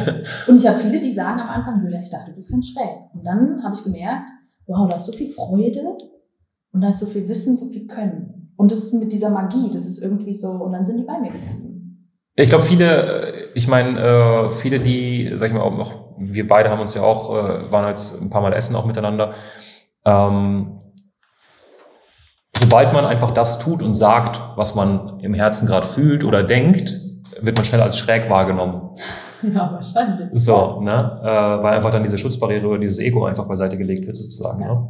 [0.49, 3.13] und ich habe viele, die sagen am Anfang, Julia, ich dachte, du bist ganz schräg.
[3.13, 4.25] Und dann habe ich gemerkt,
[4.67, 5.99] wow, da ist so viel Freude
[6.73, 8.53] und da ist so viel Wissen, so viel Können.
[8.57, 11.33] Und das mit dieser Magie, das ist irgendwie so, und dann sind die bei mir
[11.33, 12.09] geblieben.
[12.35, 16.71] Ich glaube, viele, ich meine, äh, viele, die, sag ich mal, auch noch, wir beide
[16.71, 19.35] haben uns ja auch, äh, waren jetzt ein paar Mal essen auch miteinander.
[20.07, 20.80] Ähm,
[22.61, 26.94] sobald man einfach das tut und sagt, was man im Herzen gerade fühlt oder denkt,
[27.40, 28.88] wird man schnell als schräg wahrgenommen.
[29.42, 30.29] Ja, wahrscheinlich.
[30.33, 30.90] So, ne?
[31.23, 34.61] Äh, weil einfach dann diese Schutzbarriere oder dieses Ego einfach beiseite gelegt wird, sozusagen.
[34.61, 34.75] Ja.
[34.75, 34.88] Ne?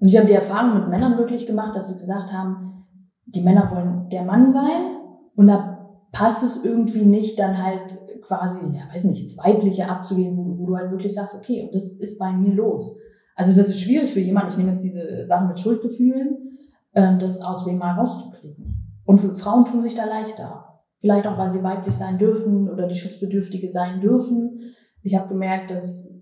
[0.00, 2.86] Und ich habe die Erfahrung mit Männern wirklich gemacht, dass sie gesagt haben,
[3.26, 4.96] die Männer wollen der Mann sein
[5.36, 5.78] und da
[6.10, 10.66] passt es irgendwie nicht, dann halt quasi, ja, weiß nicht, ins Weibliche abzugehen, wo, wo
[10.66, 12.98] du halt wirklich sagst, okay, und das ist bei mir los.
[13.36, 16.49] Also das ist schwierig für jemanden, ich nehme jetzt diese Sachen mit Schuldgefühlen,
[16.92, 19.02] das aus wem mal rauszukriegen.
[19.04, 20.82] Und Frauen tun sich da leichter.
[20.98, 24.74] Vielleicht auch, weil sie weiblich sein dürfen oder die Schutzbedürftige sein dürfen.
[25.02, 26.20] Ich habe gemerkt, dass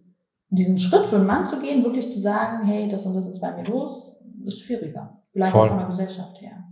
[0.51, 3.41] diesen Schritt für einen Mann zu gehen, wirklich zu sagen, hey, das und das ist
[3.41, 5.21] bei mir los, ist schwieriger.
[5.31, 5.67] Vielleicht Voll.
[5.67, 6.65] auch von der Gesellschaft her.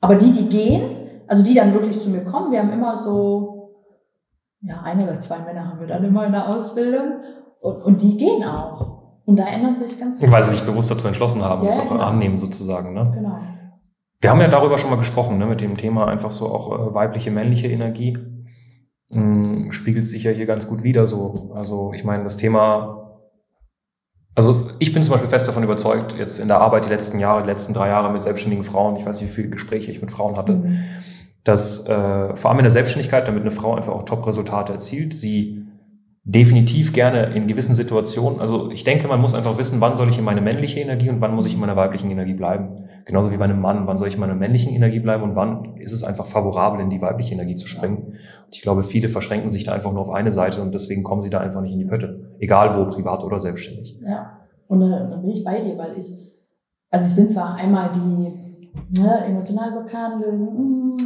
[0.00, 3.74] Aber die, die gehen, also die dann wirklich zu mir kommen, wir haben immer so,
[4.62, 7.20] ja, ein oder zwei Männer haben wir dann immer in der Ausbildung
[7.60, 8.99] und, und die gehen auch.
[9.26, 10.30] Und da ändert sich ganz viel.
[10.30, 12.02] Weil sie sich bewusst dazu entschlossen haben, ja, das auch genau.
[12.02, 12.94] annehmen sozusagen.
[12.94, 13.12] Ne?
[13.14, 13.38] Genau.
[14.20, 16.94] Wir haben ja darüber schon mal gesprochen, ne, mit dem Thema einfach so auch äh,
[16.94, 18.18] weibliche, männliche Energie.
[19.12, 21.52] Hm, spiegelt sich ja hier ganz gut wieder so.
[21.54, 23.22] Also ich meine, das Thema,
[24.34, 27.42] also ich bin zum Beispiel fest davon überzeugt, jetzt in der Arbeit die letzten Jahre,
[27.42, 30.12] die letzten drei Jahre mit selbstständigen Frauen, ich weiß nicht, wie viele Gespräche ich mit
[30.12, 30.78] Frauen hatte, mhm.
[31.42, 35.66] dass äh, vor allem in der Selbstständigkeit, damit eine Frau einfach auch Top-Resultate erzielt, sie
[36.30, 40.18] definitiv gerne in gewissen Situationen, also ich denke, man muss einfach wissen, wann soll ich
[40.18, 42.84] in meine männliche Energie und wann muss ich in meiner weiblichen Energie bleiben.
[43.04, 45.76] Genauso wie bei einem Mann, wann soll ich in meiner männlichen Energie bleiben und wann
[45.78, 48.14] ist es einfach favorabel, in die weibliche Energie zu springen.
[48.46, 51.20] Und ich glaube, viele verschränken sich da einfach nur auf eine Seite und deswegen kommen
[51.20, 52.36] sie da einfach nicht in die Pötte.
[52.38, 53.98] Egal wo, privat oder selbstständig.
[54.06, 54.38] Ja,
[54.68, 56.14] und da, da bin ich bei dir, weil ich,
[56.90, 60.96] also ich bin zwar einmal die ne, emotionale Blockade lösen, mm,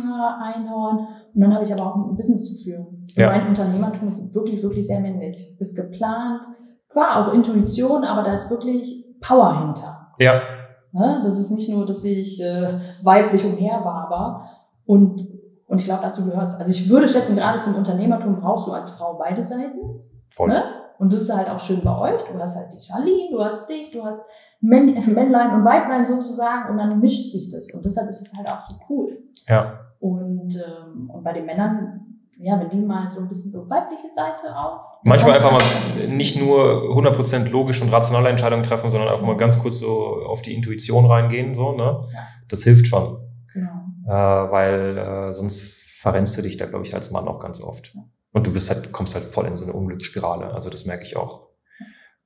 [0.42, 3.06] Einhorn, und dann habe ich aber auch ein Business zu führen.
[3.16, 3.30] Ja.
[3.30, 5.56] Mein Unternehmertum ist wirklich, wirklich sehr männlich.
[5.58, 6.42] Ist geplant,
[6.88, 10.12] klar, auch Intuition, aber da ist wirklich Power hinter.
[10.18, 10.40] Ja.
[10.92, 11.22] Ne?
[11.24, 14.48] Das ist nicht nur, dass ich äh, weiblich umherwaber.
[14.86, 15.28] Und,
[15.66, 16.56] und ich glaube, dazu gehört es.
[16.56, 19.80] Also ich würde schätzen, gerade zum Unternehmertum brauchst du als Frau beide Seiten.
[20.30, 20.48] Voll.
[20.48, 20.62] Ne?
[20.98, 22.22] Und das ist halt auch schön bei euch.
[22.22, 24.24] Du hast halt die Charlene, du hast dich, du hast
[24.60, 27.74] Männlein und Weiblein sozusagen und dann mischt sich das.
[27.74, 29.18] Und deshalb ist es halt auch so cool.
[29.48, 29.80] Ja.
[30.04, 34.10] Und, ähm, und bei den Männern ja, wenn die mal so ein bisschen so weibliche
[34.10, 34.82] Seite auf.
[35.04, 39.60] Manchmal einfach mal nicht nur 100% logisch und rationale Entscheidungen treffen, sondern einfach mal ganz
[39.60, 42.02] kurz so auf die Intuition reingehen, so, ne?
[42.12, 42.20] Ja.
[42.48, 43.18] Das hilft schon.
[43.52, 43.70] Genau.
[44.06, 45.62] Äh, weil äh, sonst
[46.00, 47.94] verrennst du dich da, glaube ich, als Mann auch ganz oft.
[47.94, 48.02] Ja.
[48.32, 50.52] Und du bist halt, kommst halt voll in so eine Unglücksspirale.
[50.52, 51.46] Also das merke ich auch.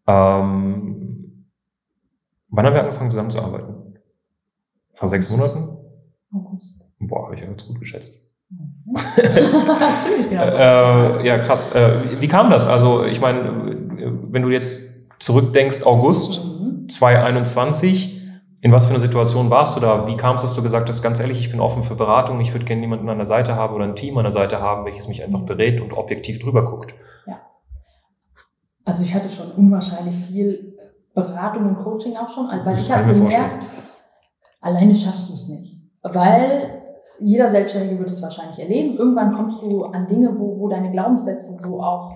[0.07, 1.47] Ähm,
[2.49, 3.99] wann haben wir angefangen zusammenzuarbeiten?
[4.95, 5.77] Vor sechs Monaten?
[6.33, 6.78] August.
[7.01, 8.21] Boah, habe ich ja ganz gut geschätzt.
[10.01, 10.43] Ziemlich genau.
[11.21, 11.75] äh, ja, krass.
[11.75, 12.67] Äh, wie kam das?
[12.67, 13.77] Also, ich meine,
[14.31, 16.89] wenn du jetzt zurückdenkst, August mhm.
[16.89, 18.19] 2021,
[18.61, 20.07] in was für einer Situation warst du da?
[20.09, 22.53] Wie kam es, dass du gesagt hast, ganz ehrlich, ich bin offen für Beratung, ich
[22.53, 25.07] würde gerne jemanden an der Seite haben oder ein Team an der Seite haben, welches
[25.09, 25.47] mich einfach mhm.
[25.47, 26.95] berät und objektiv drüber guckt?
[27.27, 27.41] Ja.
[28.85, 30.77] Also ich hatte schon unwahrscheinlich viel
[31.15, 33.61] Beratung und Coaching auch schon, weil das ich habe gemerkt, vorstellen.
[34.61, 35.83] alleine schaffst du es nicht.
[36.03, 36.78] Weil
[37.21, 38.97] jeder Selbstständige wird es wahrscheinlich erleben.
[38.97, 42.13] Irgendwann kommst du an Dinge, wo, wo deine Glaubenssätze so auch,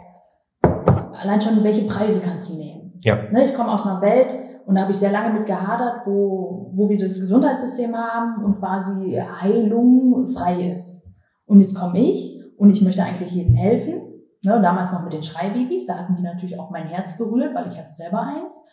[0.62, 2.92] allein schon, welche Preise kannst du nehmen?
[3.00, 3.16] Ja.
[3.30, 4.32] Ne, ich komme aus einer Welt,
[4.66, 8.58] und da habe ich sehr lange mit gehadert, wo, wo wir das Gesundheitssystem haben und
[8.58, 11.20] quasi Heilung frei ist.
[11.46, 14.08] Und jetzt komme ich und ich möchte eigentlich jedem helfen.
[14.44, 17.68] Ne, damals noch mit den Schreibabys, da hatten die natürlich auch mein Herz berührt, weil
[17.70, 18.68] ich hatte selber eins.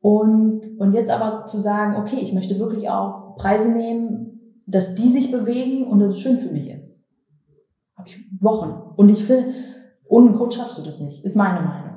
[0.00, 4.29] Und, und jetzt aber zu sagen, okay, ich möchte wirklich auch Preise nehmen,
[4.70, 7.08] dass die sich bewegen und dass es schön für mich ist.
[7.96, 8.94] Habe ich Wochen.
[8.96, 9.54] Und ich finde,
[10.08, 11.90] ohne einen Coach schaffst du das nicht, ist meine Meinung.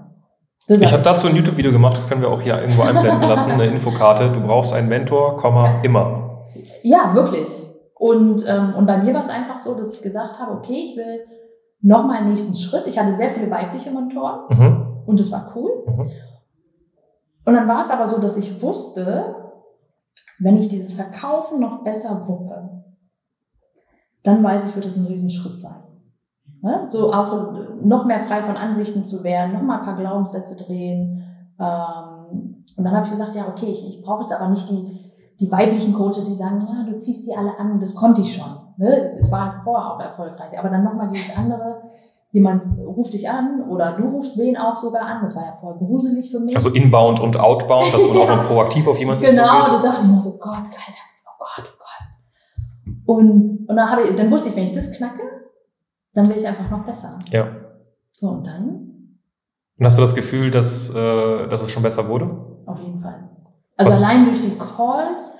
[0.67, 3.51] Das ich habe dazu ein YouTube-Video gemacht, das können wir auch hier irgendwo einblenden lassen,
[3.51, 4.29] eine Infokarte.
[4.31, 6.45] Du brauchst einen Mentor, Komma, immer.
[6.83, 7.49] Ja, wirklich.
[7.95, 10.97] Und, ähm, und bei mir war es einfach so, dass ich gesagt habe, okay, ich
[10.97, 11.25] will
[11.81, 12.87] nochmal einen nächsten Schritt.
[12.87, 15.03] Ich hatte sehr viele weibliche Mentoren mhm.
[15.05, 15.71] und das war cool.
[15.85, 16.11] Mhm.
[17.45, 19.35] Und dann war es aber so, dass ich wusste,
[20.43, 22.83] wenn ich dieses Verkaufen noch besser wuppe,
[24.23, 25.83] dann weiß ich, wird es ein Riesenschritt sein.
[26.61, 26.83] Ne?
[26.87, 31.23] So auch noch mehr frei von Ansichten zu werden, noch mal ein paar Glaubenssätze drehen.
[31.59, 35.11] Ähm, und dann habe ich gesagt, ja, okay, ich, ich brauche jetzt aber nicht die,
[35.39, 38.51] die weiblichen Coaches, die sagen, ja, du ziehst die alle an, das konnte ich schon.
[38.77, 39.17] Ne?
[39.19, 40.57] Es war vorher auch erfolgreich.
[40.57, 41.83] Aber dann nochmal dieses andere,
[42.33, 45.21] jemand ruft dich an oder du rufst wen auch sogar an.
[45.21, 46.55] Das war ja voll gruselig für mich.
[46.55, 50.09] Also inbound und outbound, dass man auch noch proaktiv auf jemanden Genau, das dachte ich
[50.09, 52.95] mir so, Gott, geil, oh Gott, oh Gott.
[53.05, 55.21] Und, und dann, habe ich, dann wusste ich, wenn ich das knacke,
[56.13, 57.19] dann will ich einfach noch besser.
[57.29, 57.47] Ja.
[58.11, 59.19] So, und dann?
[59.79, 62.25] Und hast du das Gefühl, dass, äh, dass es schon besser wurde?
[62.65, 63.29] Auf jeden Fall.
[63.77, 63.97] Also Was?
[63.97, 65.37] allein durch die Calls,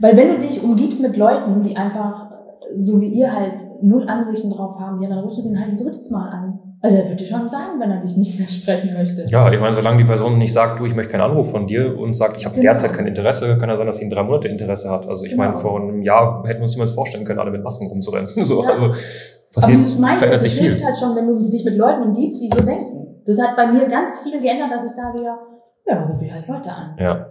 [0.00, 2.30] weil wenn du dich umgibst mit Leuten, die einfach,
[2.76, 5.78] so wie ihr halt null Ansichten drauf haben, ja, dann rufst du den halt ein
[5.78, 6.58] drittes Mal an.
[6.80, 9.24] Also er wird dir schon sagen, wenn er dich nicht mehr sprechen möchte.
[9.28, 11.96] Ja, ich meine, solange die Person nicht sagt, du, ich möchte keinen Anruf von dir
[11.98, 12.64] und sagt, ich habe genau.
[12.64, 15.08] derzeit kein Interesse, kann ja sein, dass sie in drei Monate Interesse hat.
[15.08, 15.44] Also ich genau.
[15.44, 18.28] meine, vor einem Jahr hätten wir uns niemals vorstellen können, alle mit Masken rumzurennen.
[18.42, 18.70] So, ja.
[18.70, 22.42] also passiert, Aber dieses Mindset, das hilft halt schon, wenn du dich mit Leuten umgibst,
[22.42, 23.22] die so denken.
[23.24, 25.38] Das hat bei mir ganz viel geändert, dass ich sage, ja,
[25.86, 26.96] ja, dann rufe ich halt Leute an.
[26.98, 27.26] Ja.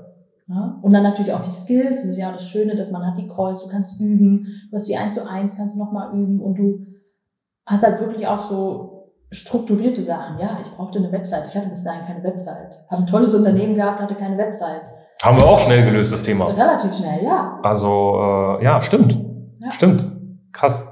[0.53, 0.79] Ja?
[0.81, 3.17] Und dann natürlich auch die Skills, das ist ja auch das Schöne, dass man hat
[3.17, 6.55] die Calls, du kannst üben, du hast die eins zu eins, kannst nochmal üben und
[6.55, 6.85] du
[7.65, 10.39] hast halt wirklich auch so strukturierte Sachen.
[10.39, 11.45] Ja, ich brauchte eine Website.
[11.47, 12.73] Ich hatte bis dahin keine Website.
[12.89, 14.83] Habe ein tolles Unternehmen gehabt, hatte keine Website.
[15.23, 16.47] Haben wir auch schnell gelöst, das Thema.
[16.47, 17.59] Relativ schnell, ja.
[17.63, 19.17] Also, äh, ja, stimmt.
[19.59, 19.71] Ja.
[19.71, 20.05] Stimmt.
[20.51, 20.91] Krass.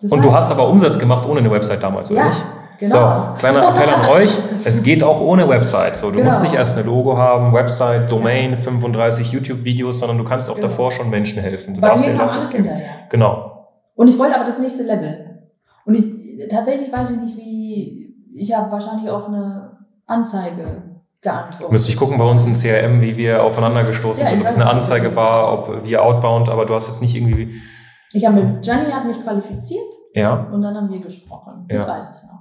[0.00, 2.44] Das Und du hast aber Umsatz gemacht ohne eine Website damals, oder ja, nicht?
[2.78, 2.90] Genau.
[2.90, 4.36] So, kleiner Appell an euch.
[4.64, 5.96] Es geht auch ohne Website.
[5.96, 6.26] So, du genau.
[6.26, 10.68] musst nicht erst eine Logo haben, Website, Domain, 35 YouTube-Videos, sondern du kannst auch genau.
[10.68, 11.74] davor schon Menschen helfen.
[11.74, 12.86] Du Bei darfst kam alles hinterher.
[13.10, 13.68] Genau.
[13.94, 15.42] Und ich wollte aber das nächste Level.
[15.86, 20.82] Und ich, tatsächlich weiß ich nicht, wie, ich habe wahrscheinlich auf eine Anzeige
[21.22, 21.72] geantwortet.
[21.72, 24.56] Müsste ich gucken bei uns in CRM, wie wir aufeinander gestoßen ja, sind, ob es
[24.56, 27.54] eine Anzeige war, ob wir outbound, aber du hast jetzt nicht irgendwie.
[28.12, 29.92] Ich habe mit Jenny hat mich qualifiziert.
[30.14, 30.48] Ja.
[30.50, 31.66] Und dann haben wir gesprochen.
[31.68, 31.92] Das ja.
[31.94, 32.35] weiß ich noch.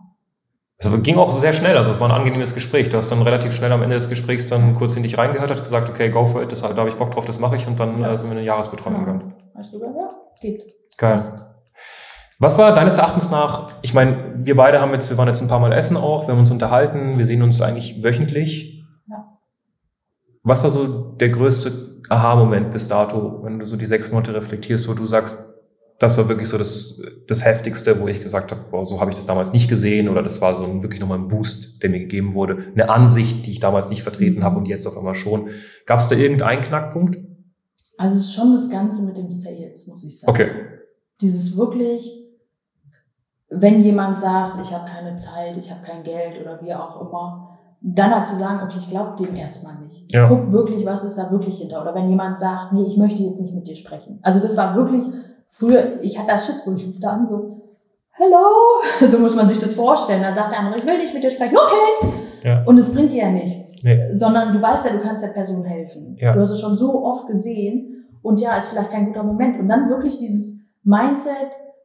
[0.85, 2.89] Es ging auch sehr schnell, also es war ein angenehmes Gespräch.
[2.89, 5.59] Du hast dann relativ schnell am Ende des Gesprächs dann kurz in dich reingehört, hat
[5.59, 7.79] gesagt, okay, go for it, das, da habe ich Bock drauf, das mache ich und
[7.79, 8.99] dann äh, sind wir in eine Jahresbetreuung ja.
[9.01, 9.33] gegangen.
[9.53, 10.09] Weißt du, ja,
[10.41, 10.63] geht.
[10.97, 11.21] Geil.
[12.37, 15.47] Was war deines Erachtens nach, ich meine, wir beide haben jetzt, wir waren jetzt ein
[15.47, 18.85] paar Mal essen auch, wir haben uns unterhalten, wir sehen uns eigentlich wöchentlich.
[19.09, 19.37] Ja.
[20.43, 24.89] Was war so der größte Aha-Moment bis dato, wenn du so die sechs Monate reflektierst,
[24.89, 25.54] wo du sagst,
[25.99, 29.15] das war wirklich so das, das Heftigste, wo ich gesagt habe, boah, so habe ich
[29.15, 31.99] das damals nicht gesehen oder das war so ein, wirklich nochmal ein Boost, der mir
[31.99, 32.57] gegeben wurde.
[32.73, 35.49] Eine Ansicht, die ich damals nicht vertreten habe und jetzt auf einmal schon.
[35.85, 37.17] Gab es da irgendeinen Knackpunkt?
[37.97, 40.31] Also es ist schon das Ganze mit dem Sales, muss ich sagen.
[40.31, 40.51] Okay.
[41.21, 42.03] Dieses wirklich,
[43.49, 47.57] wenn jemand sagt, ich habe keine Zeit, ich habe kein Geld oder wie auch immer,
[47.81, 50.05] dann halt zu sagen, okay, ich glaube dem erstmal nicht.
[50.07, 50.27] Ich ja.
[50.27, 51.81] guck wirklich, was ist da wirklich hinter.
[51.81, 54.19] Oder wenn jemand sagt, nee, ich möchte jetzt nicht mit dir sprechen.
[54.23, 55.05] Also das war wirklich
[55.47, 57.77] früher, ich hatte da Schiss, wo ich rufe da an, so,
[58.11, 58.81] hello,
[59.11, 60.21] so muss man sich das vorstellen.
[60.21, 62.13] Dann sagt der andere, ich will nicht mit dir sprechen, okay.
[62.43, 62.63] Ja.
[62.65, 63.83] Und es bringt dir ja nichts.
[63.83, 64.13] Nee.
[64.13, 66.15] Sondern du weißt ja, du kannst der Person helfen.
[66.19, 66.33] Ja.
[66.33, 69.59] Du hast es schon so oft gesehen und ja, ist vielleicht kein guter Moment.
[69.59, 71.33] Und dann wirklich dieses Mindset,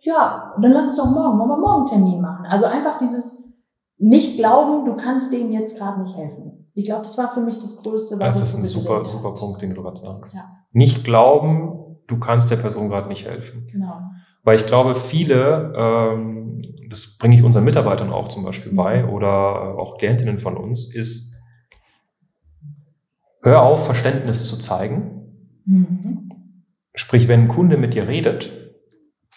[0.01, 2.45] ja, dann lass uns doch morgen, wollen wir morgen einen Termin machen.
[2.47, 3.59] Also einfach dieses
[3.97, 6.71] nicht glauben, du kannst dem jetzt gerade nicht helfen.
[6.75, 8.19] Ich glaube, das war für mich das Größte.
[8.19, 10.35] Was das ist ein super, super Punkt, den du gerade sagst.
[10.35, 10.43] Ja.
[10.73, 13.69] Nicht glauben, du kannst der Person gerade nicht helfen.
[13.71, 14.01] Genau.
[14.43, 18.77] Weil ich glaube, viele, ähm, das bringe ich unseren Mitarbeitern auch zum Beispiel mhm.
[18.77, 21.37] bei oder auch Klientinnen von uns, ist,
[23.43, 25.63] hör auf, Verständnis zu zeigen.
[25.67, 26.31] Mhm.
[26.95, 28.51] Sprich, wenn ein Kunde mit dir redet,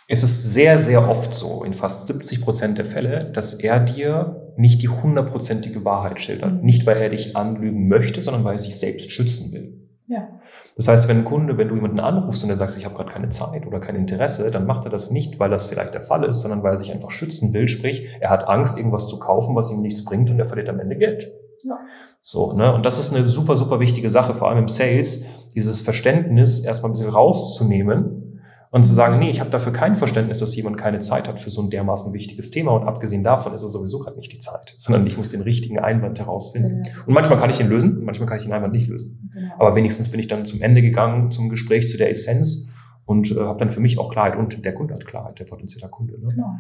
[0.08, 4.54] ist es sehr, sehr oft so, in fast 70 Prozent der Fälle, dass er dir
[4.58, 6.56] nicht die hundertprozentige Wahrheit schildert.
[6.56, 6.66] Mhm.
[6.66, 9.90] Nicht, weil er dich anlügen möchte, sondern weil er sich selbst schützen will.
[10.08, 10.40] Ja.
[10.76, 13.12] Das heißt, wenn ein Kunde, wenn du jemanden anrufst und er sagt, ich habe gerade
[13.12, 16.24] keine Zeit oder kein Interesse, dann macht er das nicht, weil das vielleicht der Fall
[16.24, 17.68] ist, sondern weil er sich einfach schützen will.
[17.68, 20.80] Sprich, er hat Angst, irgendwas zu kaufen, was ihm nichts bringt und er verliert am
[20.80, 21.32] Ende Geld.
[21.62, 21.78] Ja.
[22.22, 22.74] So, ne?
[22.74, 26.92] Und das ist eine super, super wichtige Sache, vor allem im Sales, dieses Verständnis erstmal
[26.92, 28.33] ein bisschen rauszunehmen
[28.74, 31.52] und zu sagen, nee, ich habe dafür kein Verständnis, dass jemand keine Zeit hat für
[31.52, 34.74] so ein dermaßen wichtiges Thema und abgesehen davon ist es sowieso gerade nicht die Zeit,
[34.78, 36.82] sondern ich muss den richtigen Einwand herausfinden.
[37.06, 39.30] Und manchmal kann ich ihn lösen und manchmal kann ich den Einwand nicht lösen.
[39.32, 39.54] Genau.
[39.60, 42.72] Aber wenigstens bin ich dann zum Ende gegangen, zum Gespräch, zu der Essenz
[43.06, 45.90] und äh, habe dann für mich auch Klarheit und der Kunde hat Klarheit, der potenzielle
[45.92, 46.14] Kunde.
[46.20, 46.30] Ne?
[46.30, 46.56] Genau.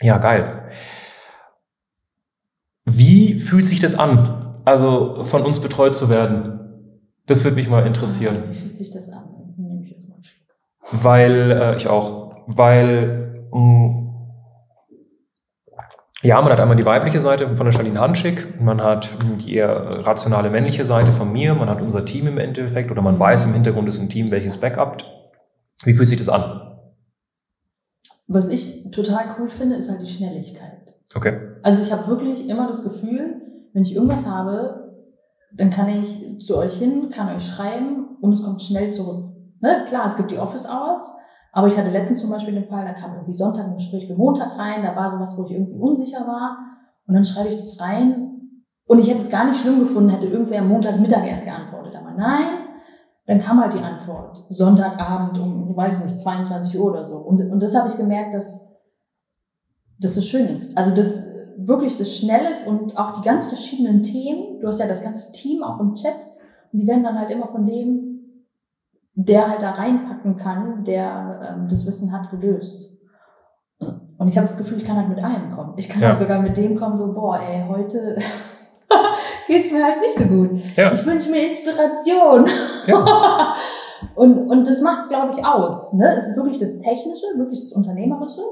[0.00, 0.68] Ja, geil.
[2.86, 6.58] Wie fühlt sich das an, also von uns betreut zu werden?
[7.26, 8.36] Das würde mich mal interessieren.
[8.50, 9.41] Wie fühlt sich das an?
[10.92, 14.02] Weil äh, ich auch, weil mh, mm,
[16.22, 19.12] ja, man hat einmal die weibliche Seite von der Charlene Hanschig, man hat
[19.44, 23.18] die eher rationale männliche Seite von mir, man hat unser Team im Endeffekt oder man
[23.18, 25.04] weiß im Hintergrund ist ein Team, welches backupt.
[25.84, 26.78] Wie fühlt sich das an?
[28.28, 30.94] Was ich total cool finde, ist halt die Schnelligkeit.
[31.12, 31.40] Okay.
[31.64, 34.92] Also ich habe wirklich immer das Gefühl, wenn ich irgendwas habe,
[35.56, 39.31] dann kann ich zu euch hin, kann euch schreiben und es kommt schnell zurück.
[39.62, 39.84] Ne?
[39.88, 41.16] Klar, es gibt die Office Hours,
[41.52, 44.16] aber ich hatte letztens zum Beispiel den Fall, da kam irgendwie Sonntag ein Gespräch für
[44.16, 46.58] Montag rein, da war sowas, wo ich irgendwie unsicher war
[47.06, 48.40] und dann schreibe ich das rein
[48.86, 52.66] und ich hätte es gar nicht schlimm gefunden, hätte irgendwer Montagmittag erst geantwortet, aber nein,
[53.26, 57.40] dann kam halt die Antwort, Sonntagabend um, ich weiß nicht, 22 Uhr oder so und,
[57.40, 58.82] und das habe ich gemerkt, dass,
[60.00, 60.76] dass es schön ist.
[60.76, 65.04] Also das wirklich das Schnelles und auch die ganz verschiedenen Themen, du hast ja das
[65.04, 66.18] ganze Team auch im Chat
[66.72, 68.11] und die werden dann halt immer von dem
[69.14, 72.90] der halt da reinpacken kann, der ähm, das Wissen hat, gelöst.
[74.18, 75.74] Und ich habe das Gefühl, ich kann halt mit allem kommen.
[75.76, 76.10] Ich kann ja.
[76.10, 78.18] halt sogar mit dem kommen, so, boah, ey, heute
[79.48, 80.76] geht's mir halt nicht so gut.
[80.76, 80.92] Ja.
[80.92, 82.46] Ich wünsche mir Inspiration.
[82.86, 83.54] Ja.
[84.14, 85.92] und, und das macht's, glaube ich, aus.
[85.94, 86.06] Ne?
[86.16, 88.42] Es ist wirklich das Technische, wirklich das Unternehmerische.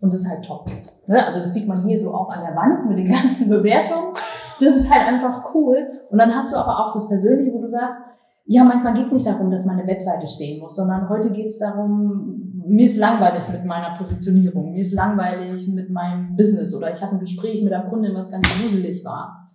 [0.00, 0.70] Und das ist halt top.
[1.06, 1.26] Ne?
[1.26, 4.12] Also das sieht man hier so auch an der Wand mit den ganzen Bewertungen.
[4.60, 5.76] Das ist halt einfach cool.
[6.10, 8.02] Und dann hast du aber auch das Persönliche, wo du sagst,
[8.50, 11.58] ja, manchmal geht es nicht darum, dass meine Webseite stehen muss, sondern heute geht es
[11.58, 17.02] darum, mir ist langweilig mit meiner Positionierung, mir ist langweilig mit meinem Business oder ich
[17.02, 19.46] habe ein Gespräch mit einem Kunden, was ganz gruselig war.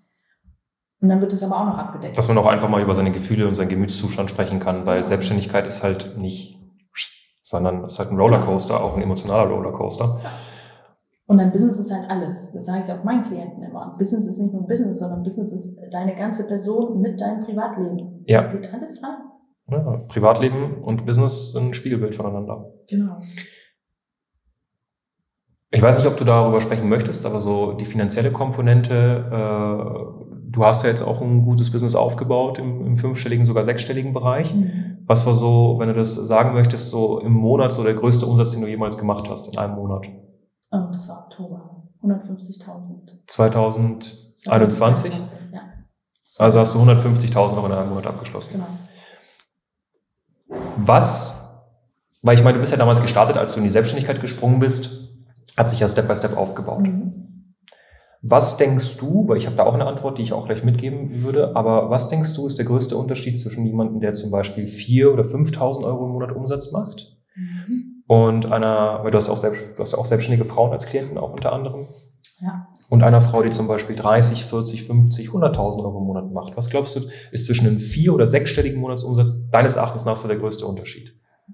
[1.02, 2.18] Und dann wird das aber auch noch abgedeckt.
[2.18, 5.66] Dass man auch einfach mal über seine Gefühle und seinen Gemütszustand sprechen kann, weil Selbstständigkeit
[5.66, 6.60] ist halt nicht,
[7.42, 10.20] sondern es ist halt ein Rollercoaster, auch ein emotionaler Rollercoaster.
[10.24, 10.30] Ja.
[11.26, 12.52] Und dein Business ist halt alles.
[12.54, 13.96] Das sage ich auch meinen Klienten immer.
[13.98, 18.24] Business ist nicht nur Business, sondern Business ist deine ganze Person mit deinem Privatleben.
[18.28, 18.52] Ja.
[18.52, 19.20] Geht alles rein.
[19.72, 22.66] Ja, Privatleben und Business sind ein Spiegelbild voneinander.
[22.90, 23.20] Genau.
[25.72, 30.64] Ich weiß nicht, ob du darüber sprechen möchtest, aber so die finanzielle Komponente, äh, du
[30.64, 34.54] hast ja jetzt auch ein gutes Business aufgebaut im, im fünfstelligen, sogar sechsstelligen Bereich.
[34.54, 35.00] Mhm.
[35.06, 38.52] Was war so, wenn du das sagen möchtest, so im Monat so der größte Umsatz,
[38.52, 40.08] den du jemals gemacht hast in einem Monat?
[40.74, 41.84] Oh, das war Oktober.
[42.02, 43.28] 150.000.
[43.28, 45.14] 2021?
[45.52, 45.62] ja.
[46.40, 48.54] Also hast du 150.000 Euro in einem Monat abgeschlossen.
[48.54, 48.68] Genau.
[50.78, 51.64] Was,
[52.24, 55.14] weil ich meine, du bist ja damals gestartet, als du in die Selbstständigkeit gesprungen bist,
[55.56, 56.82] hat sich ja Step by Step aufgebaut.
[56.82, 57.54] Mhm.
[58.24, 61.22] Was denkst du, weil ich habe da auch eine Antwort, die ich auch gleich mitgeben
[61.22, 65.12] würde, aber was denkst du ist der größte Unterschied zwischen jemandem, der zum Beispiel 4.000
[65.12, 67.83] oder 5.000 Euro im Monat Umsatz macht mhm.
[68.08, 71.32] Und einer, weil du hast, auch selbst, du hast auch selbstständige Frauen als Klienten auch
[71.32, 71.88] unter anderem.
[72.42, 72.68] Ja.
[72.90, 76.58] Und einer Frau, die zum Beispiel 30, 40, 50, 100.000 Euro im Monat macht.
[76.58, 80.38] Was glaubst du, ist zwischen einem vier- oder sechsstelligen Monatsumsatz deines Erachtens nach so der
[80.38, 81.10] größte Unterschied?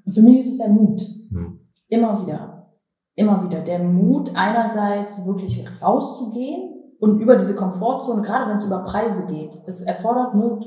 [0.07, 1.01] Für mich ist es der Mut.
[1.31, 1.59] Hm.
[1.89, 2.73] Immer wieder.
[3.15, 3.61] Immer wieder.
[3.61, 9.51] Der Mut, einerseits wirklich rauszugehen und über diese Komfortzone, gerade wenn es über Preise geht.
[9.67, 10.65] Es erfordert Mut,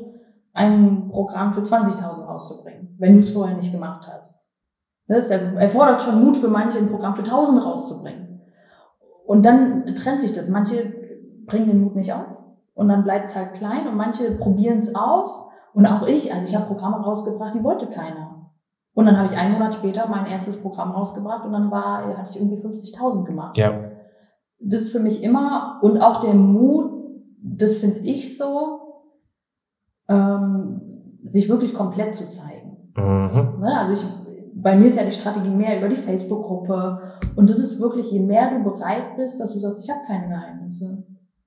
[0.53, 4.41] ein Programm für 20.000 rauszubringen, wenn du es vorher nicht gemacht hast.
[5.18, 8.40] Es erfordert schon Mut für manche, ein Programm für 1000 rauszubringen.
[9.27, 10.48] Und dann trennt sich das.
[10.48, 10.92] Manche
[11.46, 12.42] bringen den Mut nicht auf
[12.75, 15.48] und dann bleibt es halt klein und manche probieren es aus.
[15.75, 18.51] Und auch ich, also ich habe Programme rausgebracht, die wollte keiner.
[18.94, 22.31] Und dann habe ich einen Monat später mein erstes Programm rausgebracht und dann war, hatte
[22.31, 23.57] ich irgendwie 50.000 gemacht.
[23.57, 23.72] Ja.
[24.61, 26.92] Das ist für mich immer, und auch der Mut,
[27.42, 28.81] das finde ich so,
[30.09, 30.83] ähm,
[31.25, 32.92] sich wirklich komplett zu zeigen.
[32.96, 33.61] Mhm.
[33.61, 33.79] Ne?
[33.79, 34.21] Also ich
[34.62, 37.01] bei mir ist ja die Strategie mehr über die Facebook-Gruppe.
[37.35, 40.29] Und das ist wirklich, je mehr du bereit bist, dass du sagst, ich habe keine
[40.29, 41.05] Geheimnisse.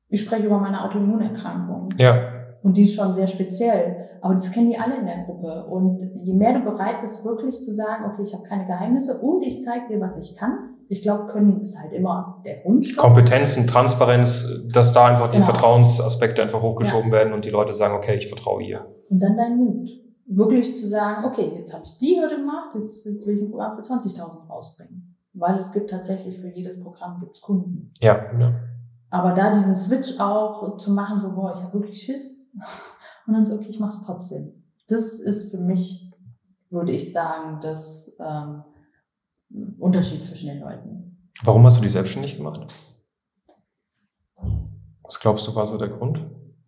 [0.10, 1.88] Ich spreche über meine Autoimmunerkrankung.
[1.97, 2.15] Ja.
[2.62, 4.10] Und die ist schon sehr speziell.
[4.21, 5.65] Aber das kennen die alle in der Gruppe.
[5.69, 9.43] Und je mehr du bereit bist, wirklich zu sagen, okay, ich habe keine Geheimnisse und
[9.43, 10.71] ich zeige dir, was ich kann.
[10.88, 13.04] Ich glaube, können ist halt immer der Grundstock.
[13.04, 15.38] Kompetenz und Transparenz, dass da einfach genau.
[15.38, 17.17] die Vertrauensaspekte einfach hochgeschoben ja.
[17.17, 18.86] werden und die Leute sagen, okay, ich vertraue ihr.
[19.10, 19.89] Und dann dein Mut
[20.25, 23.51] wirklich zu sagen, okay, jetzt habe ich die Hürde gemacht, jetzt, jetzt will ich ein
[23.51, 25.15] Programm für 20.000 rausbringen.
[25.33, 27.91] Weil es gibt tatsächlich für jedes Programm gibt's Kunden.
[28.01, 28.53] Ja, ja.
[29.09, 32.53] Aber da diesen Switch auch zu machen, so, boah, ich habe wirklich Schiss.
[33.27, 34.63] Und dann so, okay, ich mache es trotzdem.
[34.88, 36.11] Das ist für mich,
[36.69, 38.63] würde ich sagen, das ähm,
[39.79, 41.29] Unterschied zwischen den Leuten.
[41.43, 42.65] Warum hast du die selbstständig gemacht?
[45.03, 46.25] Was glaubst du war so der Grund?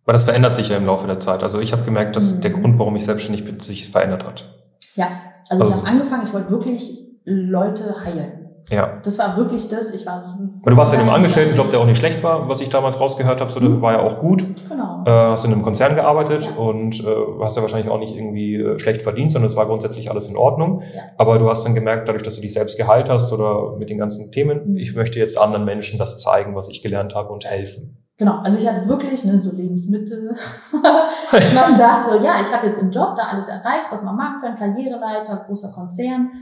[0.08, 1.42] Weil das verändert sich ja im Laufe der Zeit.
[1.42, 2.40] Also ich habe gemerkt, dass mhm.
[2.40, 4.48] der Grund, warum ich selbstständig bin, sich verändert hat.
[4.94, 5.08] Ja,
[5.50, 8.48] also, also ich habe angefangen, ich wollte wirklich Leute heilen.
[8.70, 9.02] Ja.
[9.04, 9.92] Das war wirklich das.
[9.92, 10.70] Ich war so.
[10.70, 13.52] Du warst in einem Angestelltenjob, der auch nicht schlecht war, was ich damals rausgehört habe.
[13.52, 13.82] So, mhm.
[13.82, 14.46] war ja auch gut.
[14.70, 15.04] Genau.
[15.04, 16.62] Äh, hast in einem Konzern gearbeitet ja.
[16.62, 17.04] und äh,
[17.42, 20.38] hast ja wahrscheinlich auch nicht irgendwie äh, schlecht verdient, sondern es war grundsätzlich alles in
[20.38, 20.80] Ordnung.
[20.96, 21.02] Ja.
[21.18, 23.98] Aber du hast dann gemerkt, dadurch, dass du dich selbst geheilt hast oder mit den
[23.98, 24.76] ganzen Themen, mhm.
[24.78, 28.07] ich möchte jetzt anderen Menschen das zeigen, was ich gelernt habe und helfen.
[28.18, 30.34] Genau, also ich hatte wirklich ne, so Lebensmittel.
[31.32, 34.40] man sagt so, ja, ich habe jetzt im Job da alles erreicht, was man machen
[34.40, 36.32] kann, Karriereleiter, großer Konzern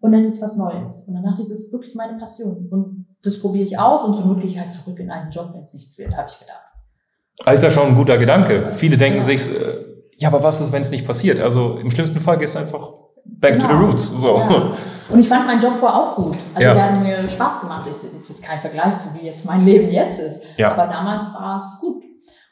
[0.00, 1.06] und dann jetzt was Neues.
[1.06, 4.16] Und dann dachte ich, das ist wirklich meine Passion und das probiere ich aus und
[4.16, 6.38] so Not gehe ich halt zurück in einen Job, wenn es nichts wird, habe ich
[6.38, 6.62] gedacht.
[7.44, 8.72] Das ist ja schon ein guter Gedanke.
[8.72, 9.24] Viele denken ja.
[9.24, 9.84] sich, äh,
[10.16, 11.40] ja, aber was ist, wenn es nicht passiert?
[11.40, 12.90] Also im schlimmsten Fall gehst du einfach
[13.28, 13.66] back genau.
[13.66, 13.90] to the genau.
[13.90, 14.20] roots.
[14.20, 14.38] So.
[14.38, 14.72] Ja.
[15.10, 16.36] Und ich fand meinen Job vorher auch gut.
[16.54, 16.74] Also ja.
[16.74, 17.88] der hat mir Spaß gemacht.
[17.88, 20.58] Ist, ist jetzt kein Vergleich zu wie jetzt mein Leben jetzt ist.
[20.58, 20.72] Ja.
[20.72, 22.02] Aber damals war es gut.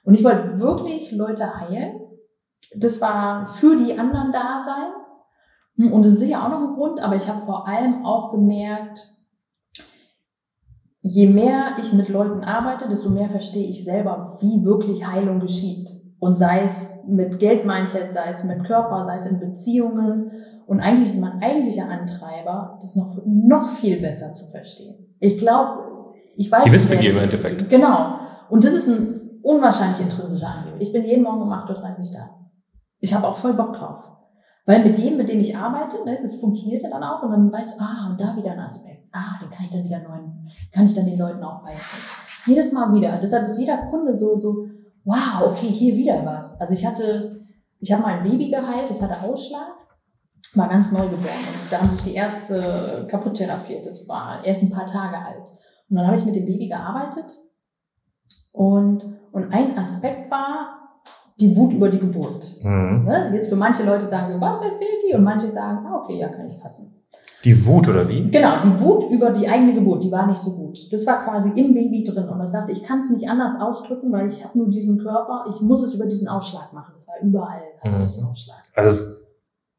[0.04, 2.00] Und ich wollte wirklich Leute heilen.
[2.74, 5.92] Das war für die anderen da sein.
[5.92, 8.98] Und das ist sicher auch noch ein Grund, aber ich habe vor allem auch gemerkt,
[11.02, 15.88] je mehr ich mit Leuten arbeite, desto mehr verstehe ich selber, wie wirklich Heilung geschieht.
[16.18, 20.30] Und sei es mit Geldmindset, sei es mit Körper, sei es in Beziehungen
[20.66, 25.16] und eigentlich ist mein eigentlicher Antreiber, das noch, noch viel besser zu verstehen.
[25.20, 26.64] Ich glaube, ich weiß.
[26.64, 27.68] Die Wissbegier im Endeffekt.
[27.70, 28.18] Genau.
[28.50, 30.74] Und das ist ein unwahrscheinlich intrinsischer Antrieb.
[30.80, 32.30] Ich bin jeden Morgen um 8.30 Uhr da.
[32.98, 34.12] Ich habe auch voll Bock drauf.
[34.64, 37.52] Weil mit jedem, mit dem ich arbeite, ne, das funktioniert ja dann auch und dann
[37.52, 39.04] weißt du, ah, und da wieder ein Aspekt.
[39.12, 41.80] Ah, den kann ich dann wieder neuen, kann ich dann den Leuten auch beibringen.
[42.46, 43.20] Jedes Mal wieder.
[43.22, 44.66] Deshalb ist jeder Kunde so, so,
[45.04, 46.60] wow, okay, hier wieder was.
[46.60, 47.32] Also ich hatte,
[47.78, 49.85] ich habe mal ein Baby geheilt, das hatte Ausschlag
[50.54, 51.46] war ganz neu geboren.
[51.62, 53.86] Und da haben sich die Ärzte kaputt therapiert.
[53.86, 55.48] Das war erst ein paar Tage alt.
[55.88, 57.26] Und dann habe ich mit dem Baby gearbeitet.
[58.52, 60.76] Und, und ein Aspekt war
[61.38, 62.56] die Wut über die Geburt.
[62.62, 63.04] Mhm.
[63.04, 63.32] Ne?
[63.34, 65.14] Jetzt für manche Leute sagen, was erzählt die?
[65.14, 67.02] Und manche sagen, ah, okay, ja, kann ich fassen.
[67.44, 68.26] Die Wut oder wie?
[68.26, 70.92] Genau, die Wut über die eigene Geburt, die war nicht so gut.
[70.92, 74.10] Das war quasi im Baby drin und er sagte, ich kann es nicht anders ausdrücken,
[74.10, 76.94] weil ich habe nur diesen Körper, ich muss es über diesen Ausschlag machen.
[76.96, 78.02] Das war überall, hatte mhm.
[78.02, 78.62] diesen Ausschlag.
[78.74, 79.15] Also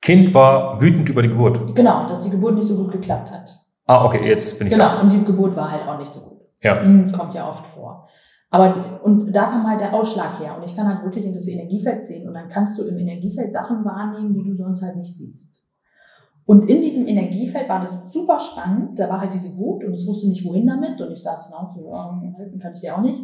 [0.07, 1.75] Kind war wütend über die Geburt.
[1.75, 3.49] Genau, dass die Geburt nicht so gut geklappt hat.
[3.87, 5.01] Ah, okay, jetzt bin ich Genau, da.
[5.01, 6.39] und die Geburt war halt auch nicht so gut.
[6.63, 6.81] Ja.
[6.81, 8.07] Mhm, kommt ja oft vor.
[8.49, 10.55] Aber, und da kam halt der Ausschlag her.
[10.55, 12.25] Und ich kann halt wirklich in das Energiefeld sehen.
[12.25, 15.65] Und dann kannst du im Energiefeld Sachen wahrnehmen, die du sonst halt nicht siehst.
[16.45, 18.97] Und in diesem Energiefeld war das super spannend.
[18.97, 21.01] Da war halt diese Wut und es wusste nicht, wohin damit.
[21.01, 23.19] Und ich saß na, so, ja, helfen kann ich dir auch nicht.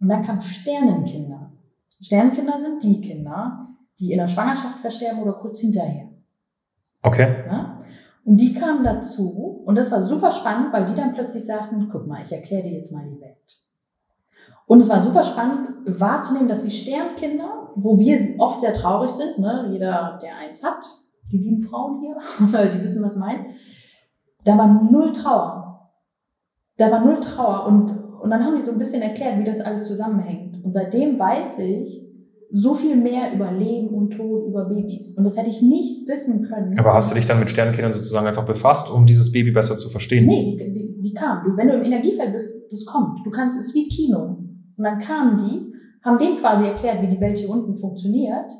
[0.00, 1.50] Und dann kamen Sternenkinder.
[2.00, 3.66] Sternenkinder sind die Kinder,
[3.98, 6.11] die in der Schwangerschaft versterben oder kurz hinterher.
[7.02, 7.44] Okay.
[7.46, 7.78] Ja?
[8.24, 12.06] Und die kamen dazu und das war super spannend, weil die dann plötzlich sagten, guck
[12.06, 13.36] mal, ich erkläre dir jetzt mal die Welt.
[14.66, 15.68] Und es war super spannend
[16.00, 20.84] wahrzunehmen, dass die Sternkinder, wo wir oft sehr traurig sind, ne, jeder, der eins hat,
[21.32, 22.16] die lieben Frauen hier,
[22.70, 23.46] die wissen, was meint,
[24.44, 25.90] da war null Trauer.
[26.76, 27.90] Da war null Trauer und,
[28.20, 30.64] und dann haben die so ein bisschen erklärt, wie das alles zusammenhängt.
[30.64, 32.11] Und seitdem weiß ich,
[32.52, 35.16] so viel mehr über Leben und Tod, über Babys.
[35.16, 36.78] Und das hätte ich nicht wissen können.
[36.78, 39.88] Aber hast du dich dann mit Sternkindern sozusagen einfach befasst, um dieses Baby besser zu
[39.88, 40.26] verstehen?
[40.26, 41.44] Nee, die, die, die kamen.
[41.44, 43.24] Du, wenn du im Energiefeld bist, das kommt.
[43.24, 44.36] Du kannst, es ist wie Kino.
[44.76, 45.72] Und dann kamen die,
[46.04, 48.50] haben denen quasi erklärt, wie die Welt hier unten funktioniert.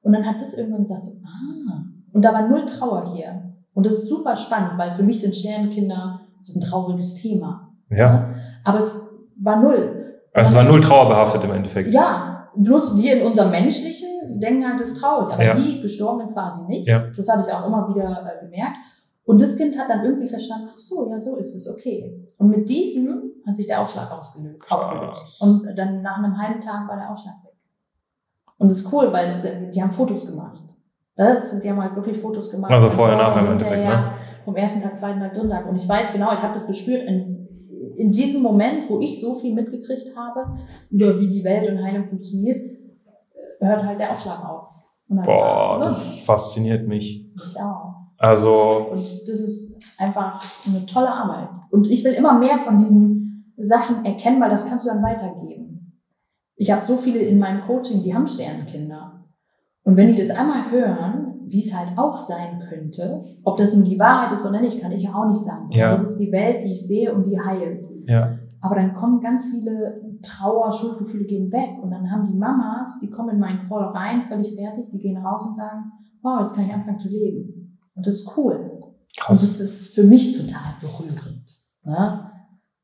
[0.00, 3.52] Und dann hat das irgendwann gesagt, ah, und da war null Trauer hier.
[3.74, 7.70] Und das ist super spannend, weil für mich sind Sternkinder, das ist ein trauriges Thema.
[7.90, 8.34] Ja.
[8.64, 9.08] Aber es
[9.40, 9.98] war null.
[10.32, 11.92] Es war null trauerbehaftet im Endeffekt.
[11.92, 15.54] Ja, Bloß wir in unserem menschlichen denken halt, das ist traurig, aber ja.
[15.54, 16.88] die Gestorbenen quasi nicht.
[16.88, 17.06] Ja.
[17.16, 18.76] Das habe ich auch immer wieder äh, gemerkt.
[19.24, 22.26] Und das Kind hat dann irgendwie verstanden, ach so, ja, so ist es, okay.
[22.38, 24.70] Und mit diesem hat sich der Aufschlag aufgelöst.
[24.70, 25.40] aufgelöst.
[25.40, 27.52] Und dann nach einem halben Tag war der Aufschlag weg.
[28.58, 30.60] Und das ist cool, weil das, die haben Fotos gemacht.
[31.14, 32.72] Das, die haben halt wirklich Fotos gemacht.
[32.72, 34.12] Also vorher, nachher im Endeffekt, ne?
[34.44, 35.68] Vom ersten Tag, zweiten Tag, dritten Tag.
[35.68, 37.31] Und ich weiß genau, ich habe das gespürt, in
[37.96, 40.58] in diesem Moment, wo ich so viel mitgekriegt habe,
[40.90, 44.68] über wie die Welt und Heilung funktioniert, äh, hört halt der Aufschlag auf.
[45.08, 47.30] Boah, das fasziniert mich.
[47.34, 47.94] Ich auch.
[48.18, 48.88] Also.
[48.92, 51.48] Und das ist einfach eine tolle Arbeit.
[51.70, 56.00] Und ich will immer mehr von diesen Sachen erkennen, weil das kannst du dann weitergeben.
[56.56, 59.24] Ich habe so viele in meinem Coaching, die haben Sternenkinder.
[59.84, 63.24] Und wenn die das einmal hören, wie es halt auch sein könnte.
[63.44, 65.66] Ob das nur die Wahrheit ist oder nicht, kann ich ja auch nicht sagen.
[65.70, 65.90] Ja.
[65.90, 67.86] Das ist die Welt, die ich sehe und die heilt.
[68.06, 68.38] Ja.
[68.62, 73.10] Aber dann kommen ganz viele Trauer, Schuldgefühle gehen weg und dann haben die Mamas, die
[73.10, 75.92] kommen in meinen Call rein, völlig fertig, die gehen raus und sagen,
[76.22, 77.78] wow, jetzt kann ich anfangen zu leben.
[77.94, 78.80] Und das ist cool.
[79.18, 79.28] Krass.
[79.28, 81.44] Und das ist für mich total berührend.
[81.84, 82.30] Ne?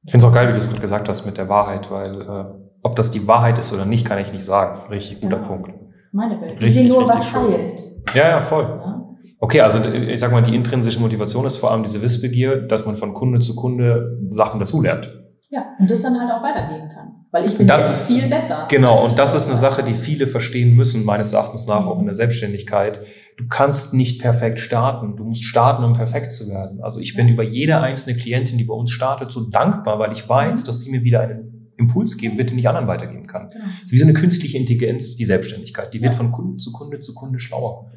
[0.03, 2.21] Ich finde es auch geil, wie du es gerade gesagt hast mit der Wahrheit, weil
[2.21, 2.45] äh,
[2.83, 4.91] ob das die Wahrheit ist oder nicht, kann ich nicht sagen.
[4.91, 5.49] Richtig guter genau.
[5.49, 5.71] Punkt.
[6.13, 6.61] Meine Welt.
[6.61, 7.81] Ich sehe nur, was heilt.
[8.15, 8.67] Ja, ja, voll.
[8.67, 9.05] Ja.
[9.41, 12.97] Okay, also ich sag mal, die intrinsische Motivation ist vor allem diese Wissbegier, dass man
[12.97, 15.15] von Kunde zu Kunde Sachen dazulernt.
[15.51, 17.09] Ja, und das dann halt auch weitergeben kann.
[17.31, 18.67] Weil ich bin das ist, viel besser.
[18.69, 22.07] Genau, und das ist eine Sache, die viele verstehen müssen, meines Erachtens nach, auch in
[22.07, 23.01] der Selbstständigkeit.
[23.37, 25.15] Du kannst nicht perfekt starten.
[25.17, 26.83] Du musst starten, um perfekt zu werden.
[26.83, 30.27] Also ich bin über jede einzelne Klientin, die bei uns startet, so dankbar, weil ich
[30.29, 33.51] weiß, dass sie mir wieder einen Impuls geben wird, den ich anderen weitergeben kann.
[33.51, 33.65] Genau.
[33.87, 35.95] So wie so eine künstliche Intelligenz, die Selbstständigkeit.
[35.95, 37.91] Die wird von Kunde zu Kunde zu Kunde schlauer.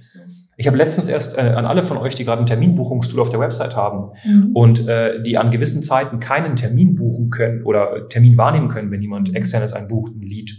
[0.56, 3.40] Ich habe letztens erst äh, an alle von euch, die gerade ein Terminbuchungstool auf der
[3.40, 4.52] Website haben mhm.
[4.54, 9.02] und äh, die an gewissen Zeiten keinen Termin buchen können oder Termin wahrnehmen können, wenn
[9.02, 9.36] jemand mhm.
[9.36, 10.52] externes einen bucht, ein Lead.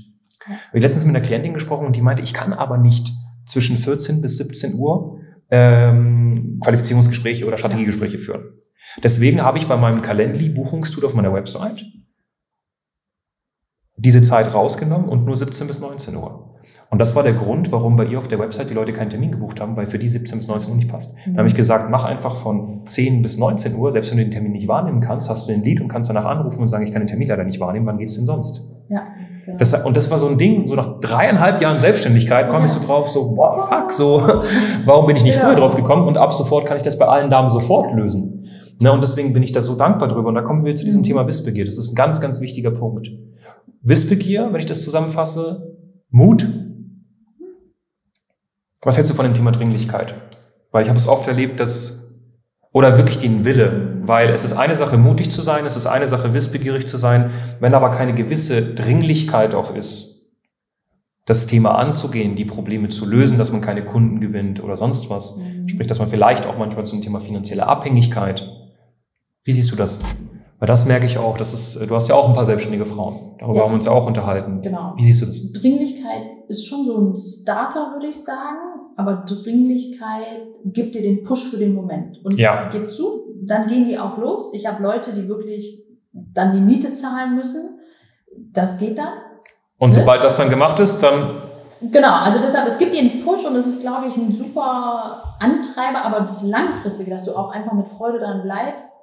[0.49, 0.55] Ja.
[0.55, 3.13] Ich habe letztens mit einer Klientin gesprochen und die meinte, ich kann aber nicht
[3.47, 5.21] zwischen 14 bis 17 Uhr
[5.51, 8.55] ähm, Qualifizierungsgespräche oder Strategiegespräche führen.
[9.03, 11.85] Deswegen habe ich bei meinem Calendly-Buchungstool auf meiner Website
[14.05, 16.49] diese Zeit rausgenommen und nur 17 bis 19 Uhr.
[16.91, 19.31] Und das war der Grund, warum bei ihr auf der Website die Leute keinen Termin
[19.31, 21.15] gebucht haben, weil für die 17 bis 19 Uhr nicht passt.
[21.15, 21.21] Mhm.
[21.25, 24.31] Dann habe ich gesagt, mach einfach von 10 bis 19 Uhr, selbst wenn du den
[24.31, 26.93] Termin nicht wahrnehmen kannst, hast du den Lied und kannst danach anrufen und sagen, ich
[26.93, 28.75] kann den Termin leider nicht wahrnehmen, wann geht's denn sonst?
[28.91, 29.05] Ja.
[29.47, 29.57] Genau.
[29.57, 32.65] Das, und das war so ein Ding, so nach dreieinhalb Jahren Selbstständigkeit komme ja.
[32.67, 34.23] ich so drauf, so, wow, fuck, so,
[34.85, 35.47] warum bin ich nicht ja.
[35.47, 36.07] früher drauf gekommen?
[36.07, 38.47] Und ab sofort kann ich das bei allen Damen sofort lösen.
[38.81, 40.29] Na, und deswegen bin ich da so dankbar drüber.
[40.29, 41.07] Und da kommen wir zu diesem mhm.
[41.07, 41.65] Thema Wissbegier.
[41.65, 43.11] Das ist ein ganz, ganz wichtiger Punkt.
[43.83, 45.77] Wissbegier, wenn ich das zusammenfasse,
[46.11, 46.49] Mut.
[48.83, 50.15] Was hältst du von dem Thema Dringlichkeit?
[50.71, 52.03] Weil ich habe es oft erlebt, dass
[52.73, 56.09] oder wirklich den Wille, weil es ist eine Sache, mutig zu sein, es ist eine
[56.09, 57.31] Sache, wissbegierig zu sein,
[57.61, 60.33] wenn aber keine gewisse Dringlichkeit auch ist,
[61.27, 65.37] das Thema anzugehen, die Probleme zu lösen, dass man keine Kunden gewinnt oder sonst was,
[65.37, 65.69] mhm.
[65.69, 68.51] sprich, dass man vielleicht auch manchmal zum Thema finanzielle Abhängigkeit.
[69.45, 70.01] Wie siehst du das?
[70.63, 73.35] Weil das merke ich auch, das ist, du hast ja auch ein paar selbstständige Frauen.
[73.41, 73.63] Darüber ja.
[73.65, 74.63] haben wir uns ja auch unterhalten.
[74.63, 74.93] Genau.
[74.95, 75.61] Wie siehst du das?
[75.61, 78.59] Dringlichkeit ist schon so ein Starter, würde ich sagen.
[78.97, 82.25] Aber Dringlichkeit gibt dir den Push für den Moment.
[82.25, 82.69] Und ja.
[82.71, 84.53] gib zu, dann gehen die auch los.
[84.55, 85.83] Ich habe Leute, die wirklich
[86.13, 87.81] dann die Miete zahlen müssen.
[88.53, 89.15] Das geht dann.
[89.79, 89.97] Und ne?
[89.97, 91.43] sobald das dann gemacht ist, dann
[91.91, 95.37] Genau, also deshalb, es gibt dir einen Push und es ist, glaube ich, ein super
[95.41, 99.02] Antreiber, aber das Langfristige, dass du auch einfach mit Freude dran bleibst,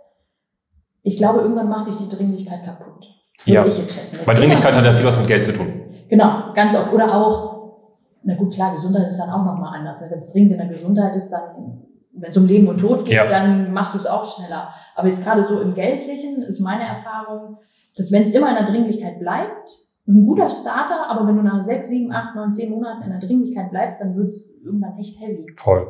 [1.03, 3.05] ich glaube, irgendwann macht dich die Dringlichkeit kaputt.
[3.45, 3.65] Ja.
[3.65, 4.19] Ich jetzt schätzen.
[4.25, 5.67] Weil Dringlichkeit hat ja viel was mit Geld zu tun.
[6.09, 6.93] Genau, ganz oft.
[6.93, 7.77] Oder auch,
[8.23, 10.03] na gut, klar, Gesundheit ist dann auch nochmal anders.
[10.09, 11.79] Wenn es dringend in der Gesundheit ist, dann
[12.21, 13.27] wenn es um Leben und Tod geht, ja.
[13.27, 14.69] dann machst du es auch schneller.
[14.95, 17.57] Aber jetzt gerade so im Geldlichen ist meine Erfahrung,
[17.95, 19.69] dass wenn es immer in der Dringlichkeit bleibt,
[20.05, 23.11] ist ein guter Starter, aber wenn du nach sechs, sieben, acht, neun, zehn Monaten in
[23.11, 25.45] der Dringlichkeit bleibst, dann wird es irgendwann echt heavy.
[25.55, 25.87] Voll.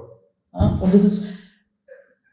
[0.54, 0.78] Ja?
[0.82, 1.26] Und das ist,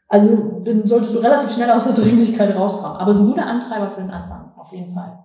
[0.07, 2.97] also dann solltest du relativ schnell aus der Dringlichkeit rauskommen.
[2.97, 5.19] Aber es ist ein guter Antreiber für den Anfang, auf jeden Fall.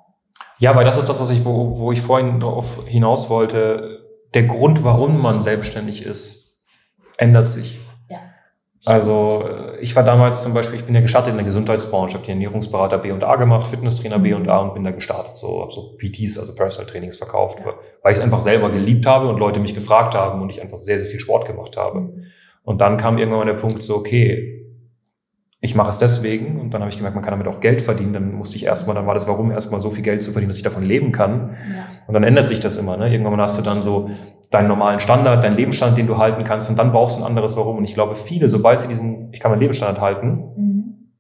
[0.58, 4.00] Ja, weil das ist das, was ich, wo, wo ich vorhin darauf hinaus wollte.
[4.34, 6.64] Der Grund, warum man selbstständig ist,
[7.18, 7.80] ändert sich.
[8.84, 9.44] Also
[9.80, 12.98] ich war damals zum Beispiel, ich bin ja gestartet in der Gesundheitsbranche, habe die Ernährungsberater
[12.98, 15.96] B und A gemacht, Fitnesstrainer B und A und bin da gestartet, so habe so
[15.98, 19.74] PTs, also Personal Trainings verkauft, weil ich es einfach selber geliebt habe und Leute mich
[19.74, 22.00] gefragt haben und ich einfach sehr, sehr viel Sport gemacht habe.
[22.00, 22.24] Mhm.
[22.64, 24.61] Und dann kam irgendwann der Punkt so, okay,
[25.64, 28.12] ich mache es deswegen und dann habe ich gemerkt, man kann damit auch Geld verdienen.
[28.12, 30.56] Dann musste ich erstmal, dann war das Warum erstmal so viel Geld zu verdienen, dass
[30.56, 31.50] ich davon leben kann.
[31.72, 31.84] Ja.
[32.08, 32.96] Und dann ändert sich das immer.
[32.96, 33.12] Ne?
[33.12, 34.10] Irgendwann hast du dann so
[34.50, 37.56] deinen normalen Standard, deinen Lebensstand, den du halten kannst und dann brauchst du ein anderes
[37.56, 37.78] Warum.
[37.78, 41.12] Und ich glaube, viele, sobald sie diesen, ich kann meinen Lebensstandard halten, mhm.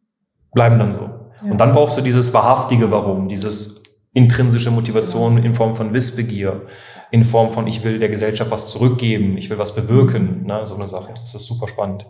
[0.52, 1.02] bleiben dann so.
[1.02, 1.52] Ja.
[1.52, 6.66] Und dann brauchst du dieses wahrhaftige Warum, dieses intrinsische Motivation in Form von Wissbegier,
[7.12, 10.66] in Form von ich will der Gesellschaft was zurückgeben, ich will was bewirken, ne?
[10.66, 11.14] so eine Sache.
[11.20, 12.06] Das ist super spannend.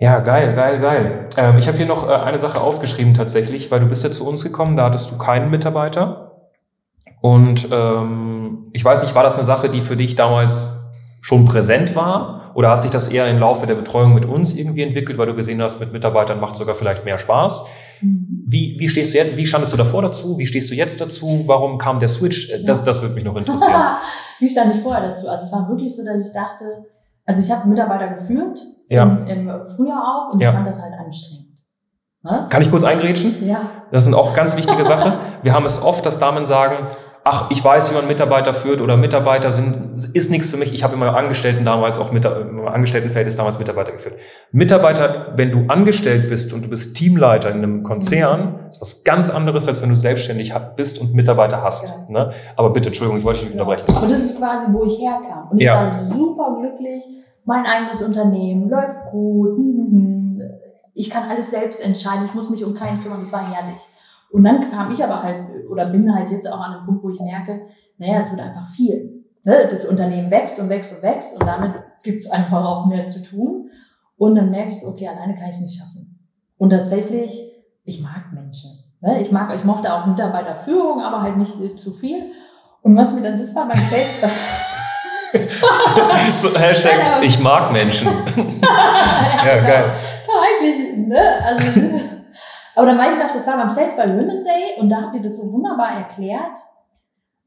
[0.00, 1.28] Ja, geil, geil, geil.
[1.36, 4.26] Ähm, ich habe hier noch äh, eine Sache aufgeschrieben tatsächlich, weil du bist ja zu
[4.26, 6.50] uns gekommen, da hattest du keinen Mitarbeiter.
[7.20, 10.84] Und ähm, ich weiß nicht, war das eine Sache, die für dich damals
[11.20, 12.52] schon präsent war?
[12.54, 15.34] Oder hat sich das eher im Laufe der Betreuung mit uns irgendwie entwickelt, weil du
[15.34, 17.66] gesehen hast, mit Mitarbeitern macht sogar vielleicht mehr Spaß?
[18.00, 18.44] Mhm.
[18.46, 20.38] Wie, wie stehst du jetzt, wie standest du davor dazu?
[20.38, 21.42] Wie stehst du jetzt dazu?
[21.46, 22.52] Warum kam der Switch?
[22.64, 23.96] Das, das würde mich noch interessieren.
[24.38, 25.28] wie stand ich vorher dazu?
[25.28, 26.86] Also es war wirklich so, dass ich dachte,
[27.26, 29.04] also ich habe Mitarbeiter geführt, ja.
[29.04, 30.50] im, im Frühjahr auch, und ja.
[30.50, 31.48] ich fand das halt anstrengend.
[32.22, 32.46] Ne?
[32.50, 33.46] Kann ich kurz eingrätschen?
[33.46, 33.60] Ja.
[33.92, 35.12] Das sind auch ganz wichtige Sachen.
[35.42, 36.88] Wir haben es oft, dass Damen sagen,
[37.24, 40.72] ach, ich weiß, wie man Mitarbeiter führt oder Mitarbeiter sind, ist nichts für mich.
[40.72, 44.16] Ich habe immer Angestellten damals auch mit im Angestelltenverhältnis damals Mitarbeiter geführt.
[44.50, 49.30] Mitarbeiter, wenn du angestellt bist und du bist Teamleiter in einem Konzern, ist was ganz
[49.30, 51.88] anderes, als wenn du selbstständig bist und Mitarbeiter hast.
[52.08, 52.24] Ja.
[52.24, 52.30] Ne?
[52.56, 53.84] Aber bitte, Entschuldigung, ich wollte dich nicht unterbrechen.
[53.94, 55.50] Aber das ist quasi, wo ich herkam.
[55.50, 55.82] Und ich ja.
[55.82, 57.02] war super glücklich.
[57.48, 59.56] Mein eigenes Unternehmen läuft gut.
[59.56, 60.42] Hm, hm, hm.
[60.92, 62.26] Ich kann alles selbst entscheiden.
[62.26, 63.22] Ich muss mich um keinen kümmern.
[63.22, 63.80] Das war herrlich.
[64.30, 67.08] Und dann kam ich aber halt, oder bin halt jetzt auch an einem Punkt, wo
[67.08, 67.62] ich merke,
[67.96, 69.24] naja, es wird einfach viel.
[69.44, 69.66] Ne?
[69.70, 71.72] Das Unternehmen wächst und wächst und wächst und damit
[72.02, 73.70] gibt's einfach auch mehr zu tun.
[74.18, 76.18] Und dann merke ich okay, alleine kann ich es nicht schaffen.
[76.58, 77.50] Und tatsächlich,
[77.84, 78.72] ich mag Menschen.
[79.00, 79.22] Ne?
[79.22, 82.26] Ich mag, ich mochte auch Mitarbeiterführung, aber halt nicht zu viel.
[82.82, 84.20] Und was mir dann, das war beim Sales,
[86.34, 88.08] so, Hashtag, ich mag Menschen.
[88.62, 89.92] ja, geil.
[89.92, 91.20] Ja, eigentlich, ne?
[91.44, 91.80] Also,
[92.74, 95.14] aber dann weiß ich noch, das war beim Sales by Women Day und da habt
[95.14, 96.56] ihr das so wunderbar erklärt,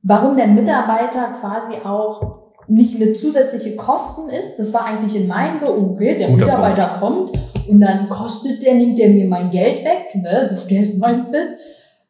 [0.03, 4.57] warum der Mitarbeiter quasi auch nicht eine zusätzliche Kosten ist.
[4.57, 7.33] Das war eigentlich in meinem so, okay, der Guter Mitarbeiter Punkt.
[7.33, 11.57] kommt und dann kostet der, nimmt der mir mein Geld weg, ne, das Geld-Mindset.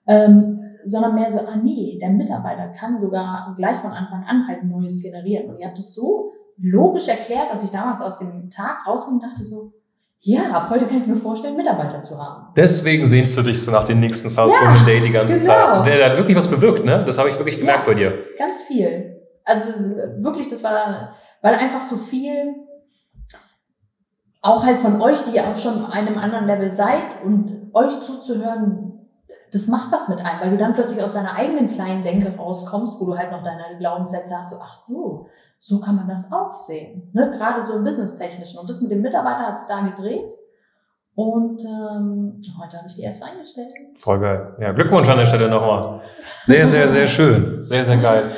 [0.07, 4.63] Ähm, sondern mehr so, ah nee, der Mitarbeiter kann sogar gleich von Anfang an halt
[4.63, 5.49] Neues generieren.
[5.49, 9.43] Und ihr habt es so logisch erklärt, dass ich damals aus dem Tag rausgekommen dachte
[9.43, 9.73] so,
[10.23, 12.53] ja, ab heute kann ich mir vorstellen, Mitarbeiter zu haben.
[12.55, 15.45] Deswegen sehnst du dich so nach dem nächsten South ja, Day die ganze genau.
[15.47, 15.77] Zeit.
[15.79, 17.03] Und der, der, hat wirklich was bewirkt, ne?
[17.03, 18.13] Das habe ich wirklich gemerkt ja, bei dir.
[18.37, 19.19] Ganz viel.
[19.43, 19.79] Also
[20.17, 22.53] wirklich, das war, weil einfach so viel,
[24.43, 28.90] auch halt von euch, die ja auch schon einem anderen Level seid und euch zuzuhören,
[29.51, 33.01] das macht was mit einem, weil du dann plötzlich aus deiner eigenen kleinen Denke rauskommst,
[33.01, 35.27] wo du halt noch deine Glaubenssätze hast, so, ach so,
[35.59, 37.09] so kann man das auch sehen.
[37.13, 37.31] Ne?
[37.37, 38.59] Gerade so im Business-Technischen.
[38.59, 40.31] Und das mit dem Mitarbeiter hat es da gedreht.
[41.13, 43.73] Und ähm, heute habe ich die erst eingestellt.
[43.93, 44.55] Voll geil.
[44.59, 46.01] Ja, Glückwunsch an der Stelle nochmal.
[46.35, 47.57] Sehr, sehr, sehr schön.
[47.57, 48.31] Sehr, sehr geil.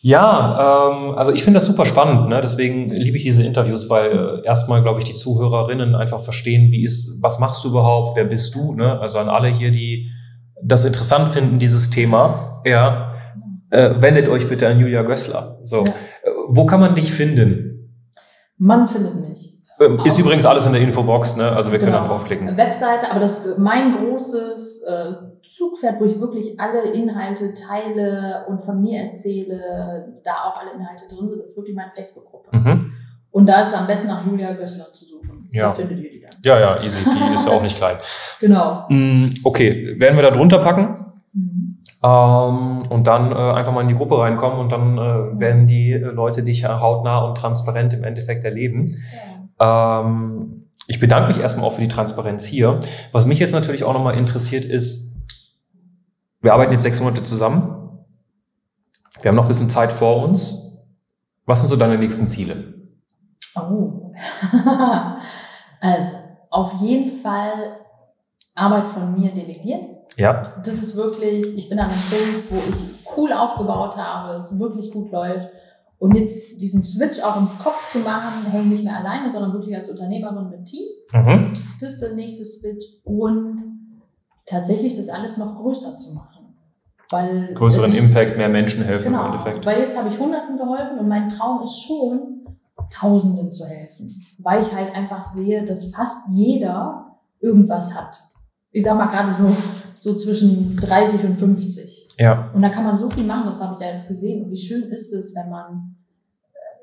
[0.00, 2.28] Ja, ähm, also ich finde das super spannend.
[2.28, 2.40] Ne?
[2.40, 6.84] Deswegen liebe ich diese Interviews, weil äh, erstmal, glaube ich, die Zuhörerinnen einfach verstehen, wie
[6.84, 8.74] ist, was machst du überhaupt, wer bist du?
[8.74, 9.00] Ne?
[9.00, 10.08] Also an alle hier, die
[10.62, 12.62] das interessant finden, dieses Thema.
[12.64, 13.14] Ja,
[13.70, 15.58] äh, wendet euch bitte an Julia Gößler.
[15.62, 15.84] So.
[15.84, 15.90] Ja.
[15.90, 17.94] Äh, wo kann man dich finden?
[18.56, 19.62] Man findet mich.
[19.80, 21.52] Ähm, ist übrigens alles in der Infobox, ne?
[21.52, 22.04] Also wir können genau.
[22.04, 22.56] da draufklicken.
[22.56, 25.12] Webseite, aber das mein großes äh,
[25.46, 31.06] Zugpferd, wo ich wirklich alle Inhalte teile und von mir erzähle, da auch alle Inhalte
[31.08, 32.56] drin sind, ist wirklich meine Facebook-Gruppe.
[32.56, 32.92] Mhm.
[33.30, 35.48] Und da ist es am besten nach Julia Gößler zu suchen.
[35.52, 35.66] Ja.
[35.66, 37.00] Da findet ihr die Ja, ja, easy.
[37.04, 37.96] Die ist ja auch nicht klein.
[38.40, 38.86] Genau.
[38.88, 41.06] Mm, okay, werden wir da drunter packen?
[42.04, 45.94] Ähm, und dann äh, einfach mal in die Gruppe reinkommen und dann äh, werden die
[45.94, 48.86] Leute dich hautnah und transparent im Endeffekt erleben.
[49.58, 50.00] Ja.
[50.00, 52.78] Ähm, ich bedanke mich erstmal auch für die Transparenz hier.
[53.12, 55.16] Was mich jetzt natürlich auch nochmal interessiert ist,
[56.40, 58.06] wir arbeiten jetzt sechs Monate zusammen.
[59.20, 60.78] Wir haben noch ein bisschen Zeit vor uns.
[61.46, 62.74] Was sind so deine nächsten Ziele?
[63.56, 64.12] Oh,
[65.80, 66.10] also,
[66.50, 67.52] auf jeden Fall
[68.54, 69.96] Arbeit von mir delegieren.
[70.16, 70.42] Ja.
[70.64, 74.90] Das ist wirklich, ich bin an einem Punkt, wo ich cool aufgebaut habe, es wirklich
[74.90, 75.48] gut läuft.
[75.98, 79.76] Und jetzt diesen Switch auch im Kopf zu machen, hey, nicht mehr alleine, sondern wirklich
[79.76, 80.86] als Unternehmerin mit Team.
[81.12, 81.52] Mhm.
[81.80, 82.86] Das ist der nächste Switch.
[83.04, 83.58] Und
[84.46, 86.54] tatsächlich das alles noch größer zu machen.
[87.10, 89.64] Weil Größeren Impact, mehr Menschen helfen genau, im Endeffekt.
[89.64, 92.37] Weil jetzt habe ich Hunderten geholfen und mein Traum ist schon,
[92.90, 94.14] Tausenden zu helfen.
[94.38, 98.24] Weil ich halt einfach sehe, dass fast jeder irgendwas hat.
[98.70, 99.54] Ich sag mal gerade so,
[100.00, 101.98] so zwischen 30 und 50.
[102.18, 102.50] Ja.
[102.52, 104.44] Und da kann man so viel machen, das habe ich ja jetzt gesehen.
[104.44, 105.96] Und wie schön ist es, wenn man,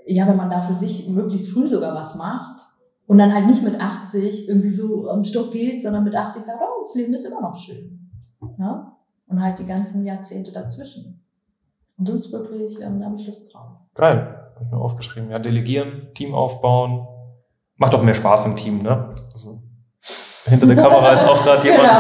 [0.06, 2.62] äh, ja, wenn man da für sich möglichst früh sogar was macht
[3.06, 6.60] und dann halt nicht mit 80 irgendwie so am Stock geht, sondern mit 80 sagt,
[6.62, 8.10] oh, das Leben ist immer noch schön.
[8.58, 8.96] Ja?
[9.28, 11.22] Und halt die ganzen Jahrzehnte dazwischen.
[11.98, 13.72] Und das ist wirklich, ähm, da habe ich Lust drauf.
[13.94, 15.30] Geil, habe ich mir aufgeschrieben.
[15.30, 17.08] Ja, delegieren, Team aufbauen.
[17.78, 19.14] Macht doch mehr Spaß im Team, ne?
[19.34, 19.62] Also
[20.48, 21.86] hinter der Kamera ist auch gerade jemand.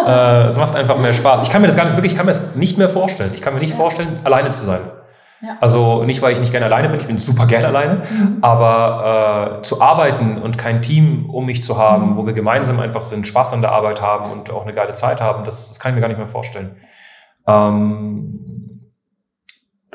[0.00, 0.06] Genau.
[0.06, 1.42] Äh, es macht einfach mehr Spaß.
[1.42, 3.32] Ich kann mir das gar nicht wirklich, ich kann mir das nicht mehr vorstellen.
[3.34, 3.76] Ich kann mir nicht ja.
[3.76, 4.80] vorstellen, alleine zu sein.
[5.42, 5.56] Ja.
[5.60, 8.38] Also nicht, weil ich nicht gerne alleine bin, ich bin super gerne alleine, mhm.
[8.40, 12.16] aber äh, zu arbeiten und kein Team um mich zu haben, mhm.
[12.16, 15.20] wo wir gemeinsam einfach sind, Spaß an der Arbeit haben und auch eine geile Zeit
[15.20, 16.76] haben, das, das kann ich mir gar nicht mehr vorstellen.
[17.46, 18.39] Ähm,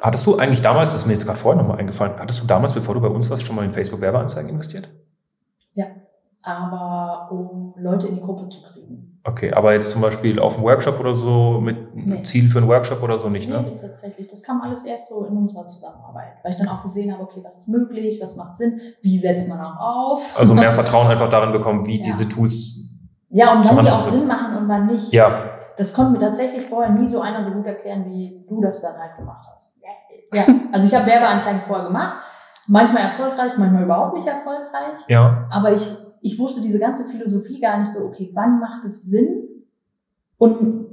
[0.06, 2.74] hattest du eigentlich damals, das ist mir jetzt gerade vorher nochmal eingefallen, hattest du damals,
[2.74, 4.89] bevor du bei uns warst, schon mal in Facebook-Werbeanzeigen investiert?
[5.74, 5.88] Ja
[6.45, 9.20] aber um Leute in die Gruppe zu kriegen.
[9.24, 12.22] Okay, aber jetzt zum Beispiel auf dem Workshop oder so mit nee.
[12.22, 13.62] Ziel für einen Workshop oder so nicht, nee, ne?
[13.64, 14.28] Nee, das tatsächlich.
[14.28, 17.39] Das kam alles erst so in unserer Zusammenarbeit, weil ich dann auch gesehen habe, okay,
[17.43, 20.36] was ist möglich, was macht Sinn, wie setzt man auch auf.
[20.38, 22.03] Also mehr Vertrauen einfach darin bekommen, wie ja.
[22.03, 22.82] diese Tools.
[23.30, 25.12] Ja, und wann die auch Sinn machen und wann nicht.
[25.12, 25.55] Ja.
[25.78, 28.97] Das konnte mir tatsächlich vorher nie so einer so gut erklären, wie du das dann
[28.97, 29.80] halt gemacht hast.
[30.34, 32.17] Ja, also ich habe Werbeanzeigen vorher gemacht,
[32.67, 34.99] manchmal erfolgreich, manchmal überhaupt nicht erfolgreich.
[35.07, 35.47] Ja.
[35.51, 35.88] Aber ich
[36.26, 39.47] ich wusste diese ganze Philosophie gar nicht so, okay, wann macht es Sinn
[40.39, 40.88] und,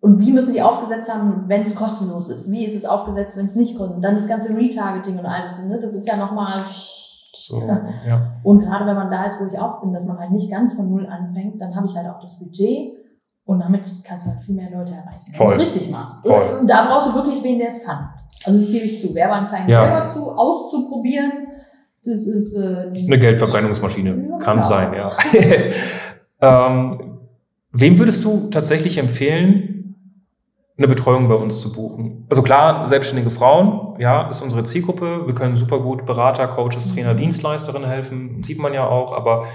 [0.00, 2.50] und wie müssen die aufgesetzt haben, wenn es kostenlos ist?
[2.50, 4.04] Wie ist es aufgesetzt, wenn es nicht kostenlos ist?
[4.04, 5.78] Dann das ganze Retargeting und alles, ne?
[5.80, 6.60] das ist ja nochmal...
[6.68, 8.32] So, ja.
[8.42, 10.74] Und gerade wenn man da ist, wo ich auch bin, dass man halt nicht ganz
[10.74, 12.95] von Null anfängt, dann habe ich halt auch das Budget
[13.46, 16.26] und damit kannst du halt viel mehr Leute erreichen, wenn du es richtig machst.
[16.26, 16.58] Voll.
[16.60, 18.10] Und da brauchst du wirklich wen, der es kann.
[18.44, 19.14] Also das gebe ich zu.
[19.14, 19.90] Werbeanzeigen ja.
[19.90, 21.46] selber zu, auszuprobieren,
[22.04, 24.28] das ist äh, eine Geldverbrennungsmaschine.
[24.30, 24.68] Ja, Kann genau.
[24.68, 25.10] sein, ja.
[26.68, 27.18] ähm,
[27.72, 29.96] wem würdest du tatsächlich empfehlen,
[30.78, 32.26] eine Betreuung bei uns zu buchen?
[32.28, 35.26] Also klar, selbstständige Frauen, ja, ist unsere Zielgruppe.
[35.26, 37.18] Wir können super gut Berater, Coaches, Trainer, mhm.
[37.18, 39.12] Dienstleisterinnen helfen, sieht man ja auch.
[39.12, 39.46] Aber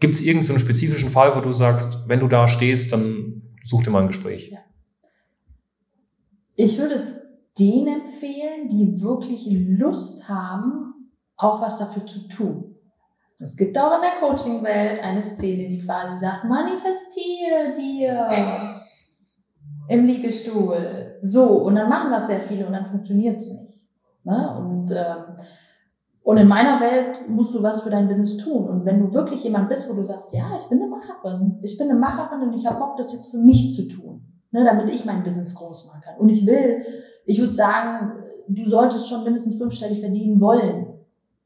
[0.00, 3.82] gibt es irgendeinen so spezifischen Fall, wo du sagst, wenn du da stehst, dann such
[3.82, 4.50] dir mal ein Gespräch?
[4.50, 4.58] Ja.
[6.54, 7.28] Ich würde es
[7.58, 12.76] denen empfehlen, die wirklich Lust haben, auch was dafür zu tun.
[13.40, 18.28] Es gibt auch in der Coaching-Welt eine Szene, die quasi sagt, manifestiere dir
[19.88, 21.18] im Liegestuhl.
[21.22, 23.86] So, und dann machen das sehr viele und dann funktioniert es nicht.
[24.24, 24.56] Ne?
[24.58, 25.36] Und, ähm,
[26.28, 28.68] und in meiner Welt musst du was für dein Business tun.
[28.68, 31.78] Und wenn du wirklich jemand bist, wo du sagst, ja, ich bin eine Macherin, ich
[31.78, 34.20] bin eine Macherin und ich habe Bock, das jetzt für mich zu tun,
[34.50, 36.18] ne, damit ich mein Business groß machen kann.
[36.18, 36.84] Und ich will,
[37.24, 38.12] ich würde sagen,
[38.46, 40.88] du solltest schon mindestens fünfstellig verdienen wollen.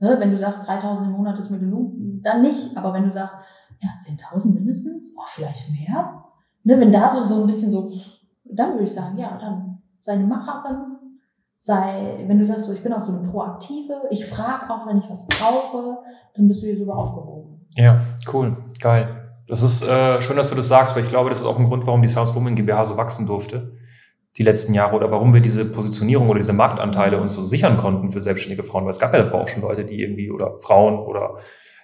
[0.01, 0.17] Ne?
[0.19, 1.93] Wenn du sagst, 3000 im Monat ist mir genug,
[2.25, 2.77] dann nicht.
[2.77, 3.39] Aber wenn du sagst,
[3.79, 6.25] ja, 10.000 mindestens, oh, vielleicht mehr.
[6.65, 6.81] Ne?
[6.81, 7.93] Wenn da so, so ein bisschen so,
[8.47, 10.92] dann würde ich sagen, ja, dann sei eine Macherin,
[11.65, 14.99] sei, wenn du sagst, so, ich bin auch so eine Proaktive, ich frage auch, wenn
[14.99, 15.99] ich was brauche,
[16.35, 17.69] dann bist du hier super aufgehoben.
[17.77, 18.01] Ja,
[18.33, 19.31] cool, geil.
[19.47, 21.67] Das ist äh, schön, dass du das sagst, weil ich glaube, das ist auch ein
[21.67, 23.77] Grund, warum die South Women GmbH so wachsen durfte
[24.39, 28.11] die letzten Jahre oder warum wir diese Positionierung oder diese Marktanteile uns so sichern konnten
[28.11, 30.99] für selbstständige Frauen, weil es gab ja davor auch schon Leute, die irgendwie oder Frauen
[30.99, 31.37] oder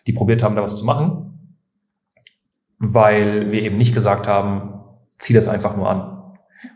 [0.06, 1.58] die probiert haben, da was zu machen,
[2.78, 4.80] weil wir eben nicht gesagt haben,
[5.18, 6.17] zieh das einfach nur an.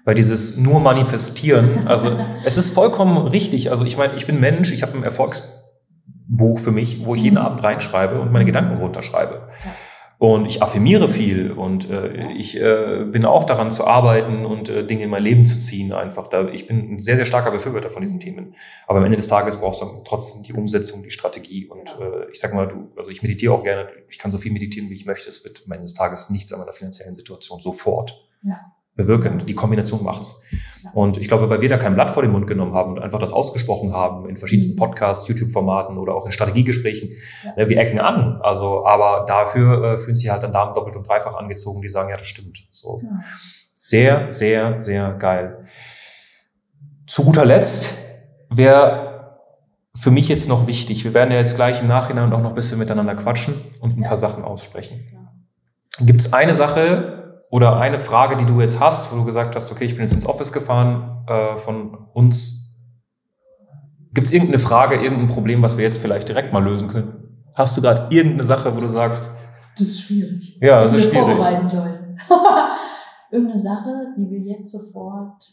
[0.05, 3.71] Weil dieses nur manifestieren, also es ist vollkommen richtig.
[3.71, 7.39] Also ich meine, ich bin Mensch, ich habe ein Erfolgsbuch für mich, wo ich jeden
[7.39, 9.49] Abend reinschreibe und meine Gedanken runterschreibe.
[10.19, 14.87] Und ich affirmiere viel und äh, ich äh, bin auch daran zu arbeiten und äh,
[14.87, 16.29] Dinge in mein Leben zu ziehen einfach.
[16.29, 18.55] Da, ich bin ein sehr, sehr starker Befürworter von diesen Themen.
[18.87, 21.67] Aber am Ende des Tages brauchst du trotzdem die Umsetzung, die Strategie.
[21.67, 24.53] Und äh, ich sag mal, du, also ich meditiere auch gerne, ich kann so viel
[24.53, 25.29] meditieren, wie ich möchte.
[25.29, 28.25] Es wird am Ende des Tages nichts an meiner finanziellen Situation sofort.
[28.45, 28.61] Ja
[28.95, 29.39] bewirken.
[29.47, 30.45] Die Kombination macht's.
[30.93, 33.19] Und ich glaube, weil wir da kein Blatt vor den Mund genommen haben und einfach
[33.19, 34.79] das ausgesprochen haben in verschiedensten mhm.
[34.79, 37.11] Podcasts, YouTube-Formaten oder auch in Strategiegesprächen,
[37.45, 37.53] ja.
[37.57, 38.41] Ne, wir ecken an.
[38.43, 42.11] Also, aber dafür äh, fühlen sich halt dann Damen doppelt und dreifach angezogen, die sagen,
[42.11, 42.67] ja, das stimmt.
[42.71, 43.01] So.
[43.03, 43.19] Ja.
[43.73, 45.65] Sehr, sehr, sehr geil.
[47.07, 47.97] Zu guter Letzt,
[48.51, 49.39] wer
[49.95, 51.05] für mich jetzt noch wichtig?
[51.05, 54.03] Wir werden ja jetzt gleich im Nachhinein auch noch ein bisschen miteinander quatschen und ein
[54.03, 54.09] Ja.
[54.09, 55.01] paar Sachen aussprechen.
[56.01, 57.22] Gibt es eine Sache
[57.53, 60.15] oder eine Frage, die du jetzt hast, wo du gesagt hast, okay, ich bin jetzt
[60.15, 62.75] ins Office gefahren äh, von uns.
[64.15, 67.45] Gibt es irgendeine Frage, irgendein Problem, was wir jetzt vielleicht direkt mal lösen können?
[67.55, 69.33] Hast du gerade irgendeine Sache, wo du sagst,
[69.77, 70.59] Das ist schwierig.
[70.63, 71.37] Ja, das die ist wir schwierig.
[71.37, 72.19] vorbereiten sollen.
[73.31, 75.45] Irgendeine Sache, die wir jetzt sofort.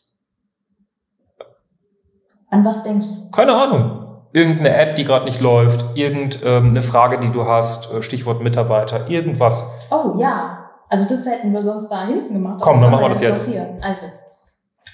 [2.50, 3.30] An was denkst du?
[3.32, 8.42] keine Ahnung, irgendeine Ad, die gerade nicht läuft, irgendeine Frage, die du hast, äh, Stichwort
[8.42, 9.70] Mitarbeiter, irgendwas.
[9.92, 12.60] Oh ja, also das hätten wir sonst da hinten gemacht.
[12.62, 13.48] Komm, dann machen wir das jetzt.
[13.48, 13.78] Hier.
[13.82, 14.08] Also,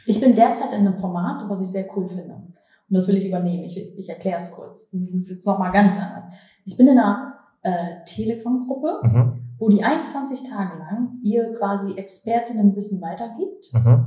[0.06, 2.34] ich bin derzeit in einem Format, was ich sehr cool finde.
[2.36, 2.54] Und
[2.90, 3.64] das will ich übernehmen.
[3.64, 4.92] Ich, ich erkläre es kurz.
[4.92, 6.26] Das ist jetzt nochmal ganz anders.
[6.66, 7.34] Ich bin in einer
[7.64, 9.42] äh, Telegram-Gruppe, Mhm.
[9.58, 14.06] wo die 21 Tage lang ihr quasi Expertinnenwissen weitergibt Mhm.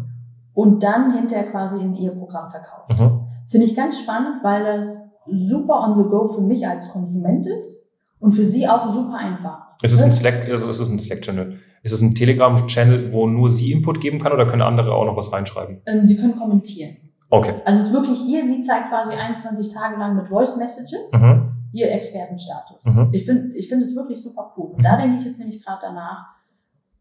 [0.55, 2.91] und dann hinterher quasi in ihr Programm verkauft.
[2.91, 3.23] Mhm.
[3.49, 7.99] Finde ich ganz spannend, weil das super on the go für mich als Konsument ist
[8.21, 9.69] und für sie auch super einfach.
[9.83, 10.15] Ist es ein Ne?
[10.15, 11.59] Slack, also ist es ein Slack-Channel?
[11.83, 15.17] Ist es ein Telegram-Channel, wo nur sie Input geben kann oder können andere auch noch
[15.17, 15.81] was reinschreiben?
[15.87, 16.97] Ähm, Sie können kommentieren.
[17.31, 17.55] Okay.
[17.65, 21.53] Also es ist wirklich ihr, sie zeigt quasi 21 Tage lang mit Voice Messages Mhm.
[21.73, 22.85] ihr Expertenstatus.
[22.85, 23.09] Mhm.
[23.13, 24.71] Ich finde ich finde es wirklich super cool.
[24.77, 26.27] Und da denke ich jetzt nämlich gerade danach,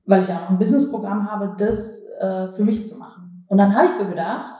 [0.05, 3.45] weil ich ja noch ein Businessprogramm habe, das äh, für mich zu machen.
[3.47, 4.55] Und dann habe ich so gedacht,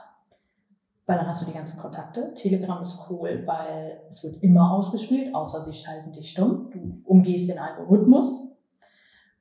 [1.06, 2.32] weil dann hast du die ganzen Kontakte.
[2.34, 6.68] Telegram ist cool, weil es wird immer ausgespielt, außer sie schalten dich stumm.
[6.72, 8.46] Du umgehst den Algorithmus.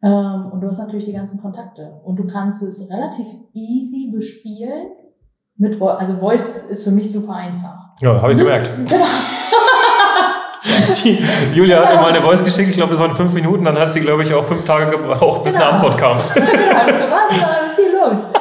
[0.08, 1.98] Ähm, und du hast natürlich die ganzen Kontakte.
[2.06, 4.88] Und du kannst es relativ easy bespielen.
[5.58, 7.78] Mit Vo also Voice ist für mich super einfach.
[8.00, 8.70] Ja, habe ich gemerkt.
[8.90, 9.06] Genau.
[11.04, 11.18] Die,
[11.54, 13.92] Julia hat mir mal eine Voice geschickt, ich glaube, es waren fünf Minuten, dann hat
[13.92, 15.76] sie, glaube ich, auch fünf Tage gebraucht, bis eine Genau.
[15.76, 16.18] Antwort kam.
[16.28, 18.24] also, was, was ist hier los?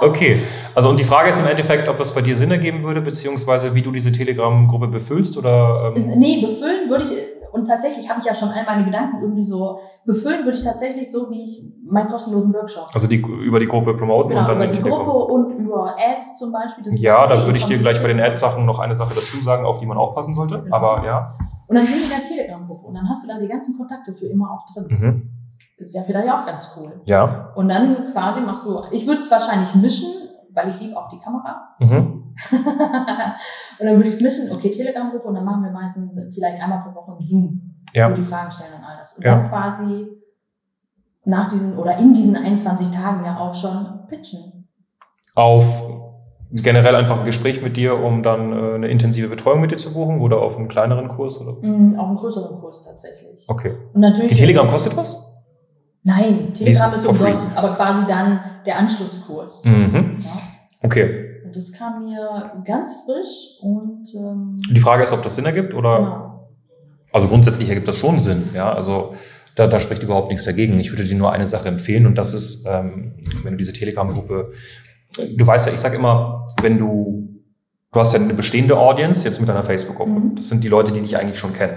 [0.00, 0.40] Okay,
[0.74, 3.74] also und die Frage ist im Endeffekt, ob das bei dir Sinn ergeben würde, beziehungsweise
[3.74, 5.92] wie du diese Telegram-Gruppe befüllst oder...
[5.94, 7.10] Ähm, nee, befüllen würde ich,
[7.52, 11.10] und tatsächlich habe ich ja schon all meine Gedanken irgendwie so, befüllen würde ich tatsächlich
[11.10, 12.86] so, wie ich meinen kostenlosen Workshop.
[12.92, 14.80] also die, über die Gruppe promoten Genau, und dann über die.
[14.80, 16.94] Gruppe und über Ads zum Beispiel.
[16.94, 19.78] Ja, da würde ich dir gleich bei den Ads-Sachen noch eine Sache dazu sagen, auf
[19.78, 20.62] die man aufpassen sollte.
[20.62, 20.76] Genau.
[20.76, 21.34] Aber ja.
[21.66, 24.12] Und dann sind die in der Telegram-Gruppe und dann hast du da die ganzen Kontakte
[24.12, 24.86] für immer auch drin.
[24.88, 25.30] Mhm.
[25.76, 27.00] Ist ja vielleicht auch ganz cool.
[27.04, 27.52] Ja.
[27.54, 30.08] Und dann quasi machst du, ich würde es wahrscheinlich mischen,
[30.52, 31.60] weil ich liebe auch die Kamera.
[31.78, 32.19] Mhm.
[32.52, 36.80] und dann würde ich es mischen, okay, Telegram-Gruppe und dann machen wir meistens vielleicht einmal
[36.82, 37.76] pro Woche einen Zoom.
[37.92, 38.10] Ja.
[38.10, 39.16] Wo die Fragen stellen und all das.
[39.16, 39.36] Und Ja.
[39.36, 40.08] dann quasi
[41.24, 44.68] nach diesen oder in diesen 21 Tagen ja auch schon pitchen.
[45.34, 45.82] Auf
[46.50, 49.92] generell einfach ein Gespräch mit dir, um dann äh, eine intensive Betreuung mit dir zu
[49.92, 51.40] buchen oder auf einen kleineren Kurs?
[51.40, 51.56] Oder?
[51.66, 53.44] Mhm, auf einem größeren Kurs tatsächlich.
[53.48, 53.74] Okay.
[53.92, 54.32] Und natürlich.
[54.32, 55.36] Die Telegram kostet was?
[56.02, 59.64] Nein, Telegram ist umsonst, aber quasi dann der Anschlusskurs.
[59.64, 60.18] Mhm.
[60.24, 60.30] Ja.
[60.82, 61.29] Okay.
[61.52, 65.96] Das kam mir ganz frisch und ähm, Die Frage ist, ob das Sinn ergibt oder?
[65.98, 66.48] genau.
[67.12, 68.72] Also grundsätzlich ergibt das schon Sinn, ja.
[68.72, 69.14] Also
[69.56, 70.78] da, da spricht überhaupt nichts dagegen.
[70.78, 74.52] Ich würde dir nur eine Sache empfehlen und das ist, ähm, wenn du diese Telegram-Gruppe,
[75.36, 77.28] du weißt ja, ich sage immer, wenn du,
[77.92, 80.10] du hast ja eine bestehende Audience jetzt mit deiner Facebook-Gruppe.
[80.10, 80.34] Mhm.
[80.36, 81.76] Das sind die Leute, die dich eigentlich schon kennen.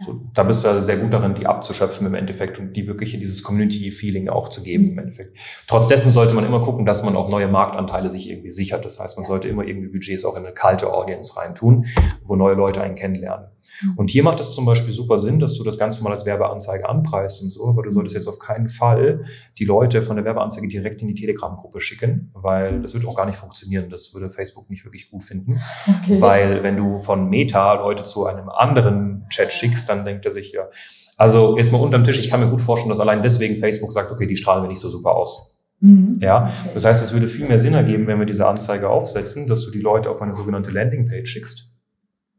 [0.00, 3.14] So, da bist du ja sehr gut darin, die abzuschöpfen im Endeffekt und die wirklich
[3.14, 4.98] in dieses Community-Feeling auch zu geben im Mhm.
[4.98, 5.38] Endeffekt.
[5.66, 8.84] Trotz dessen sollte man immer gucken, dass man auch neue Marktanteile sich irgendwie sichert.
[8.84, 11.86] Das heißt, man sollte immer irgendwie Budgets auch in eine kalte Audience reintun,
[12.22, 13.46] wo neue Leute einen kennenlernen.
[13.82, 13.92] Mhm.
[13.96, 16.88] Und hier macht es zum Beispiel super Sinn, dass du das Ganze mal als Werbeanzeige
[16.88, 19.22] anpreist und so, aber du solltest jetzt auf keinen Fall
[19.58, 23.26] die Leute von der Werbeanzeige direkt in die Telegram-Gruppe schicken, weil das würde auch gar
[23.26, 23.88] nicht funktionieren.
[23.88, 25.60] Das würde Facebook nicht wirklich gut finden.
[25.88, 26.20] Okay.
[26.20, 30.52] Weil wenn du von Meta Leute zu einem anderen Chat schickst, dann denkt er sich
[30.52, 30.68] ja,
[31.16, 34.10] also jetzt mal unterm Tisch, ich kann mir gut vorstellen, dass allein deswegen Facebook sagt,
[34.12, 35.64] okay, die strahlen wir nicht so super aus.
[35.80, 36.18] Mhm.
[36.22, 39.64] Ja, das heißt, es würde viel mehr Sinn ergeben, wenn wir diese Anzeige aufsetzen, dass
[39.64, 41.74] du die Leute auf eine sogenannte Landingpage schickst.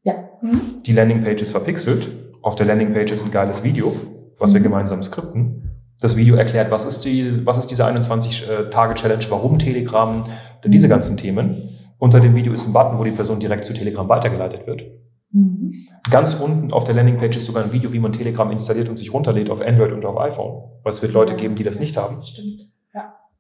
[0.04, 0.14] ja.
[0.42, 0.62] Mhm.
[0.86, 2.08] Die Landingpage ist verpixelt.
[2.44, 3.96] Auf der Landingpage ist ein geiles Video,
[4.38, 4.66] was wir Mhm.
[4.66, 5.64] gemeinsam skripten.
[6.00, 10.22] Das Video erklärt, was ist die, was ist diese 21 äh, Tage Challenge, warum Telegram,
[10.64, 10.92] diese Mhm.
[10.92, 11.76] ganzen Themen.
[11.98, 14.86] Unter dem Video ist ein Button, wo die Person direkt zu Telegram weitergeleitet wird.
[15.32, 15.74] Mhm.
[16.10, 19.14] Ganz unten auf der Landingpage ist sogar ein Video, wie man Telegram installiert und sich
[19.14, 20.64] runterlädt auf Android und auf iPhone.
[20.84, 22.24] Weil es wird Leute geben, die das nicht haben.
[22.24, 22.70] Stimmt.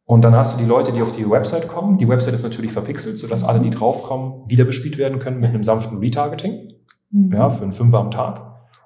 [0.09, 1.97] Und dann hast du die Leute, die auf die Website kommen.
[1.97, 5.65] Die Website ist natürlich verpixelt, sodass alle, die draufkommen, wieder bespielt werden können mit einem
[5.65, 6.75] sanften Retargeting.
[7.11, 7.33] Mhm.
[7.33, 8.41] Ja, für einen Fünfer am Tag.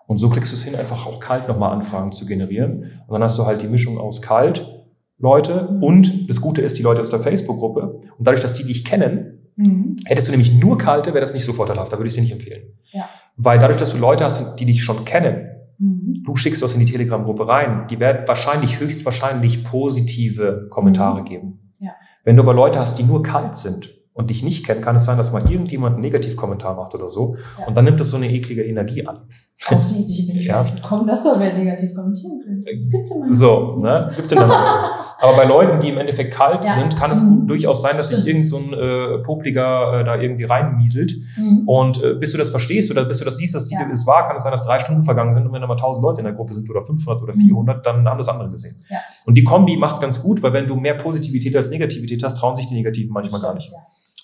[0.08, 3.02] Und so kriegst du es hin, einfach auch kalt nochmal Anfragen zu generieren.
[3.08, 4.84] Und dann hast du halt die Mischung aus kalt,
[5.20, 5.84] Leute Mhm.
[5.84, 8.02] und das Gute ist, die Leute aus der Facebook-Gruppe.
[8.18, 9.96] Und dadurch, dass die dich kennen, Mhm.
[10.06, 11.92] hättest du nämlich nur kalte, wäre das nicht so vorteilhaft.
[11.92, 12.64] Da würde ich es dir nicht empfehlen.
[12.92, 13.10] Ja.
[13.38, 15.48] Weil dadurch, dass du Leute hast, die dich schon kennen,
[15.78, 16.22] Mhm.
[16.26, 21.26] du schickst was in die Telegram-Gruppe rein, die werden wahrscheinlich, höchstwahrscheinlich positive Kommentare Mhm.
[21.26, 21.74] geben.
[21.80, 21.92] Ja.
[22.24, 23.90] Wenn du aber Leute hast, die nur kalt sind
[24.22, 27.36] und dich nicht kennen, kann es sein, dass mal irgendjemand einen Negativkommentar macht oder so.
[27.60, 27.68] Ja.
[27.68, 29.20] Und dann nimmt es so eine eklige Energie an.
[29.68, 30.64] Auf die Idee bin ich ja.
[30.64, 32.76] nicht gekommen, dass er wer negativ kommentieren könnte.
[32.76, 33.32] Das gibt's immer.
[33.32, 34.12] So, ne?
[34.16, 34.46] Gibt immer.
[35.20, 36.74] Aber bei Leuten, die im Endeffekt kalt ja.
[36.74, 37.48] sind, kann es mhm.
[37.48, 41.14] durchaus sein, dass sich irgend so ein äh, Popliger äh, da irgendwie reinmieselt.
[41.38, 41.68] Mhm.
[41.68, 43.92] Und äh, bis du das verstehst oder bis du das siehst, das Video ja.
[43.92, 46.04] ist wahr, kann es sein, dass drei Stunden vergangen sind und wenn da mal 1000
[46.04, 47.82] Leute in der Gruppe sind oder 500 oder 400, mhm.
[47.84, 48.84] dann haben das andere gesehen.
[48.90, 48.98] Ja.
[49.26, 52.56] Und die Kombi macht's ganz gut, weil wenn du mehr Positivität als Negativität hast, trauen
[52.56, 53.72] sich die Negativen manchmal gar nicht.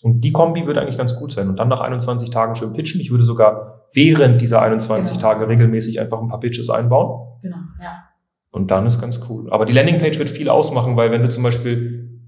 [0.01, 1.49] Und die Kombi würde eigentlich ganz gut sein.
[1.49, 3.01] Und dann nach 21 Tagen schön pitchen.
[3.01, 5.27] Ich würde sogar während dieser 21 genau.
[5.27, 7.39] Tage regelmäßig einfach ein paar Pitches einbauen.
[7.41, 8.03] Genau, ja.
[8.51, 9.51] Und dann ist ganz cool.
[9.51, 12.21] Aber die Landingpage wird viel ausmachen, weil wenn du zum Beispiel,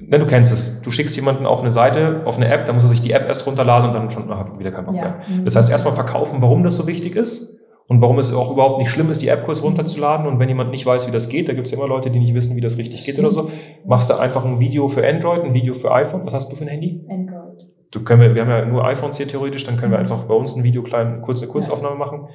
[0.00, 2.84] ne, du kennst es, du schickst jemanden auf eine Seite, auf eine App, dann muss
[2.84, 5.02] er sich die App erst runterladen und dann schon, ah, wieder kein Bock ja.
[5.02, 5.20] mehr.
[5.44, 7.55] Das heißt, erstmal verkaufen, warum das so wichtig ist
[7.88, 10.26] und warum es auch überhaupt nicht schlimm ist, die App kurz runterzuladen.
[10.26, 12.34] Und wenn jemand nicht weiß, wie das geht, da gibt es immer Leute, die nicht
[12.34, 13.48] wissen, wie das richtig geht oder so,
[13.84, 16.26] machst du einfach ein Video für Android, ein Video für iPhone.
[16.26, 17.06] Was hast du für ein Handy?
[17.08, 17.68] Android.
[17.92, 20.34] Du können wir, wir haben ja nur iPhones hier theoretisch, dann können wir einfach bei
[20.34, 22.26] uns ein Video klein, kurze Kurzaufnahme machen.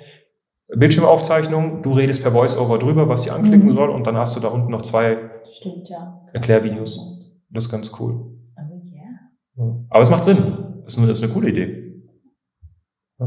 [0.76, 3.72] Bildschirmaufzeichnung, du redest per VoiceOver drüber, was sie anklicken mhm.
[3.72, 5.18] soll, und dann hast du da unten noch zwei
[5.52, 6.22] Stimmt, ja.
[6.32, 7.20] Erklärvideos.
[7.50, 8.14] Das ist ganz cool.
[8.56, 9.86] Oh, yeah.
[9.90, 10.38] Aber es macht Sinn.
[10.86, 11.81] Das ist eine, das ist eine coole Idee.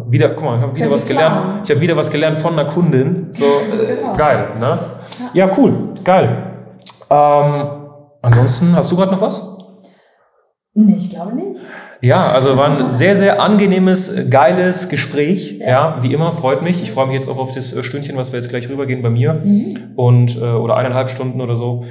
[0.08, 1.60] Wieder, guck mal, ich habe wieder was gelernt.
[1.62, 3.26] Ich habe wieder was gelernt von einer Kundin.
[3.30, 4.16] So äh, genau.
[4.16, 4.78] geil, ne?
[5.34, 6.66] Ja, cool, geil.
[7.08, 7.54] Ähm,
[8.20, 9.56] ansonsten, hast du gerade noch was?
[10.74, 11.60] Nee, ich glaube nicht.
[12.02, 15.58] Ja, also war ein sehr, sehr angenehmes, geiles Gespräch.
[15.60, 16.82] Ja, ja wie immer, freut mich.
[16.82, 19.10] Ich freue mich jetzt auch auf das äh, Stündchen, was wir jetzt gleich rübergehen bei
[19.10, 19.34] mir.
[19.34, 19.92] Mhm.
[19.94, 21.84] Und, äh, oder eineinhalb Stunden oder so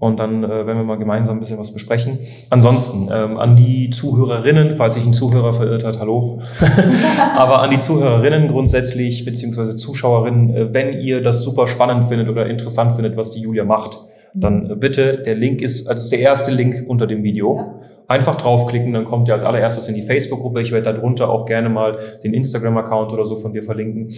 [0.00, 2.18] und dann äh, werden wir mal gemeinsam ein bisschen was besprechen.
[2.48, 6.40] Ansonsten ähm, an die Zuhörerinnen, falls sich ein Zuhörer verirrt hat, hallo,
[7.36, 12.46] aber an die Zuhörerinnen grundsätzlich, beziehungsweise Zuschauerinnen, äh, wenn ihr das super spannend findet oder
[12.46, 14.00] interessant findet, was die Julia macht,
[14.32, 17.56] dann bitte, der Link ist, also ist der erste Link unter dem Video.
[17.56, 17.80] Ja.
[18.08, 20.62] Einfach draufklicken, dann kommt ihr als allererstes in die Facebook-Gruppe.
[20.62, 24.08] Ich werde darunter auch gerne mal den Instagram-Account oder so von dir verlinken.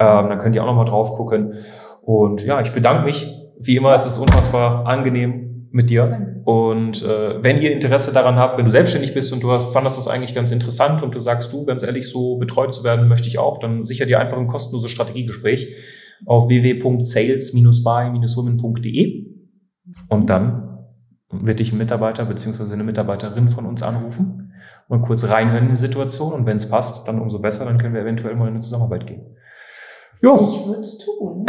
[0.00, 1.54] Ähm, dann könnt ihr auch nochmal drauf gucken.
[2.02, 6.40] Und ja, ich bedanke mich wie immer ist es unfassbar angenehm mit dir.
[6.44, 10.06] Und äh, wenn ihr Interesse daran habt, wenn du selbstständig bist und du fandest das
[10.08, 13.38] eigentlich ganz interessant und du sagst, du, ganz ehrlich, so betreut zu werden möchte ich
[13.38, 15.68] auch, dann sicher dir einfach ein kostenloses Strategiegespräch
[16.26, 19.26] auf www.sales-by-women.de
[20.08, 20.64] und dann
[21.30, 22.72] wird dich ein Mitarbeiter bzw.
[22.72, 24.54] eine Mitarbeiterin von uns anrufen
[24.88, 27.92] und kurz reinhören in die Situation und wenn es passt, dann umso besser, dann können
[27.94, 29.36] wir eventuell mal in eine Zusammenarbeit gehen.
[30.20, 30.34] Jo.
[30.36, 31.46] Ich würde es tun.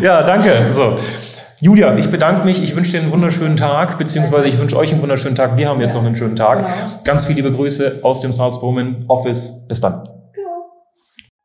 [0.00, 0.68] ja, danke.
[0.68, 0.98] So.
[1.60, 2.62] Julia, ich bedanke mich.
[2.62, 5.56] Ich wünsche dir einen wunderschönen Tag, beziehungsweise ich wünsche euch einen wunderschönen Tag.
[5.56, 5.98] Wir haben jetzt ja.
[5.98, 6.58] noch einen schönen Tag.
[6.58, 7.02] Genau.
[7.04, 9.66] Ganz viele liebe Grüße aus dem Salzburgen Office.
[9.68, 10.02] Bis dann.
[10.32, 10.66] Genau.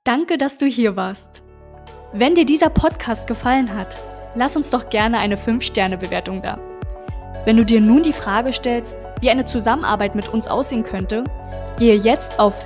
[0.03, 1.43] Danke, dass du hier warst.
[2.13, 3.95] Wenn dir dieser Podcast gefallen hat,
[4.33, 6.57] lass uns doch gerne eine 5-Sterne-Bewertung da.
[7.45, 11.23] Wenn du dir nun die Frage stellst, wie eine Zusammenarbeit mit uns aussehen könnte,
[11.77, 12.65] gehe jetzt auf